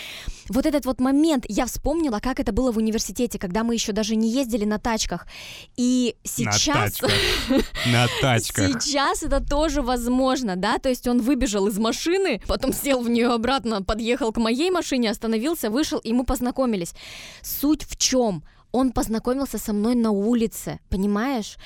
[0.50, 4.03] вот этот вот момент, я вспомнила, как это было в университете, когда мы еще даже
[4.16, 5.26] не ездили на тачках.
[5.78, 7.02] И сейчас...
[7.88, 8.82] На тачках.
[8.82, 13.28] Сейчас это тоже возможно, да, то есть он выбежал из машины, потом сел в нее
[13.28, 16.94] обратно, подъехал к моей машине, остановился, вышел, и мы познакомились.
[17.42, 18.44] Суть в чем?
[18.72, 21.58] Он познакомился со мной на улице, понимаешь?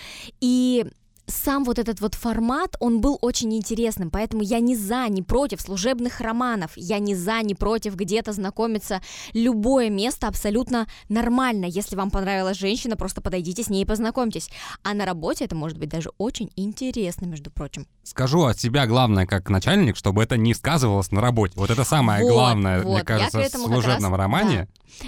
[0.42, 0.86] И
[1.28, 5.62] сам вот этот вот формат, он был очень интересным, поэтому я не за, не против
[5.62, 9.02] служебных романов, я не за, не против где-то знакомиться.
[9.34, 11.66] Любое место абсолютно нормально.
[11.66, 14.50] Если вам понравилась женщина, просто подойдите с ней и познакомьтесь.
[14.84, 17.88] А на работе это может быть даже очень интересно, между прочим.
[18.04, 21.54] Скажу от себя главное, как начальник, чтобы это не сказывалось на работе.
[21.58, 22.94] Вот это самое Вот, главное, вот.
[22.94, 24.68] мне кажется, в служебном раз- романе.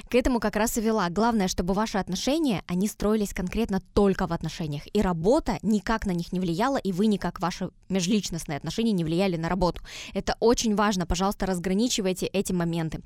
[0.10, 1.10] К этому как раз и вела.
[1.10, 4.84] Главное, чтобы ваши отношения, они строились конкретно только в отношениях.
[4.94, 9.38] И работа никак на них не влияла, и вы никак ваши межличностные отношения не влияли
[9.38, 9.82] на работу.
[10.14, 11.06] Это очень важно.
[11.06, 13.02] Пожалуйста, разграничивайте эти моменты.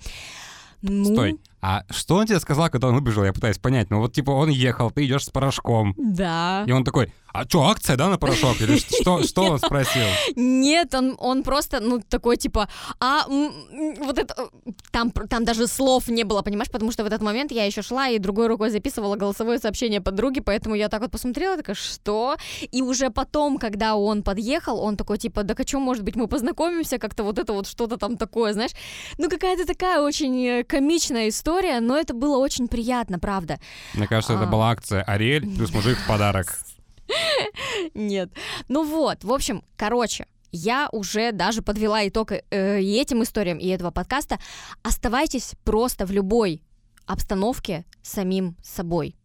[0.81, 1.13] Ну...
[1.13, 3.23] Стой, а что он тебе сказал, когда он выбежал?
[3.23, 3.89] Я пытаюсь понять.
[3.89, 5.93] Ну вот типа он ехал, ты идешь с порошком.
[5.97, 6.65] Да.
[6.67, 8.61] И он такой, а что, акция, да, на порошок?
[8.61, 10.03] Или что, что он спросил?
[10.35, 14.49] Нет, он, он просто, ну, такой, типа, а вот это,
[14.91, 18.07] там, там даже слов не было, понимаешь, потому что в этот момент я еще шла
[18.07, 22.35] и другой рукой записывала голосовое сообщение подруги, поэтому я так вот посмотрела, такая, что?
[22.71, 26.27] И уже потом, когда он подъехал, он такой, типа, да о чем, может быть, мы
[26.27, 28.73] познакомимся, как-то вот это вот что-то там такое, знаешь?
[29.17, 33.59] Ну, какая-то такая очень э, комичная история, но это было очень приятно, правда.
[33.93, 34.47] Мне кажется, это а.
[34.47, 36.59] была акция «Ариэль» плюс мужик в подарок.
[37.93, 38.31] Нет.
[38.69, 43.67] Ну вот, в общем, короче, я уже даже подвела итог э, и этим историям, и
[43.67, 44.39] этого подкаста.
[44.83, 46.61] Оставайтесь просто в любой
[47.05, 49.15] обстановке самим собой.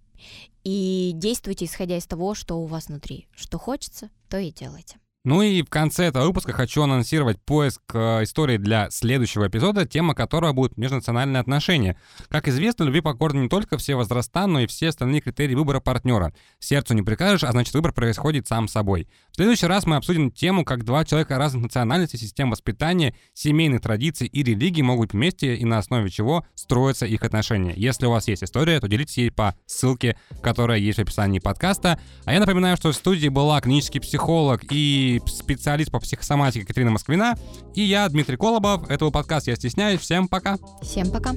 [0.65, 3.29] И действуйте, исходя из того, что у вас внутри.
[3.35, 4.99] Что хочется, то и делайте.
[5.29, 10.15] Ну и в конце этого выпуска хочу анонсировать поиск э, истории для следующего эпизода, тема
[10.15, 12.01] которого будет межнациональные отношения.
[12.31, 16.33] Как известно, любви покорны не только все возраста, но и все остальные критерии выбора партнера.
[16.61, 19.07] Сердцу не прикажешь, а значит выбор происходит сам собой.
[19.39, 24.43] Следующий раз мы обсудим тему, как два человека разных национальностей, систем воспитания, семейных традиций и
[24.43, 27.73] религий могут вместе и на основе чего строятся их отношения.
[27.77, 32.01] Если у вас есть история, то делитесь ей по ссылке, которая есть в описании подкаста.
[32.25, 37.37] А я напоминаю, что в студии была клинический психолог и специалист по психосоматике Катерина Москвина.
[37.77, 38.91] И я, Дмитрий Колобов.
[38.91, 40.01] Это был подкаст «Я стесняюсь».
[40.01, 40.59] Всем пока.
[40.83, 41.33] Всем пока.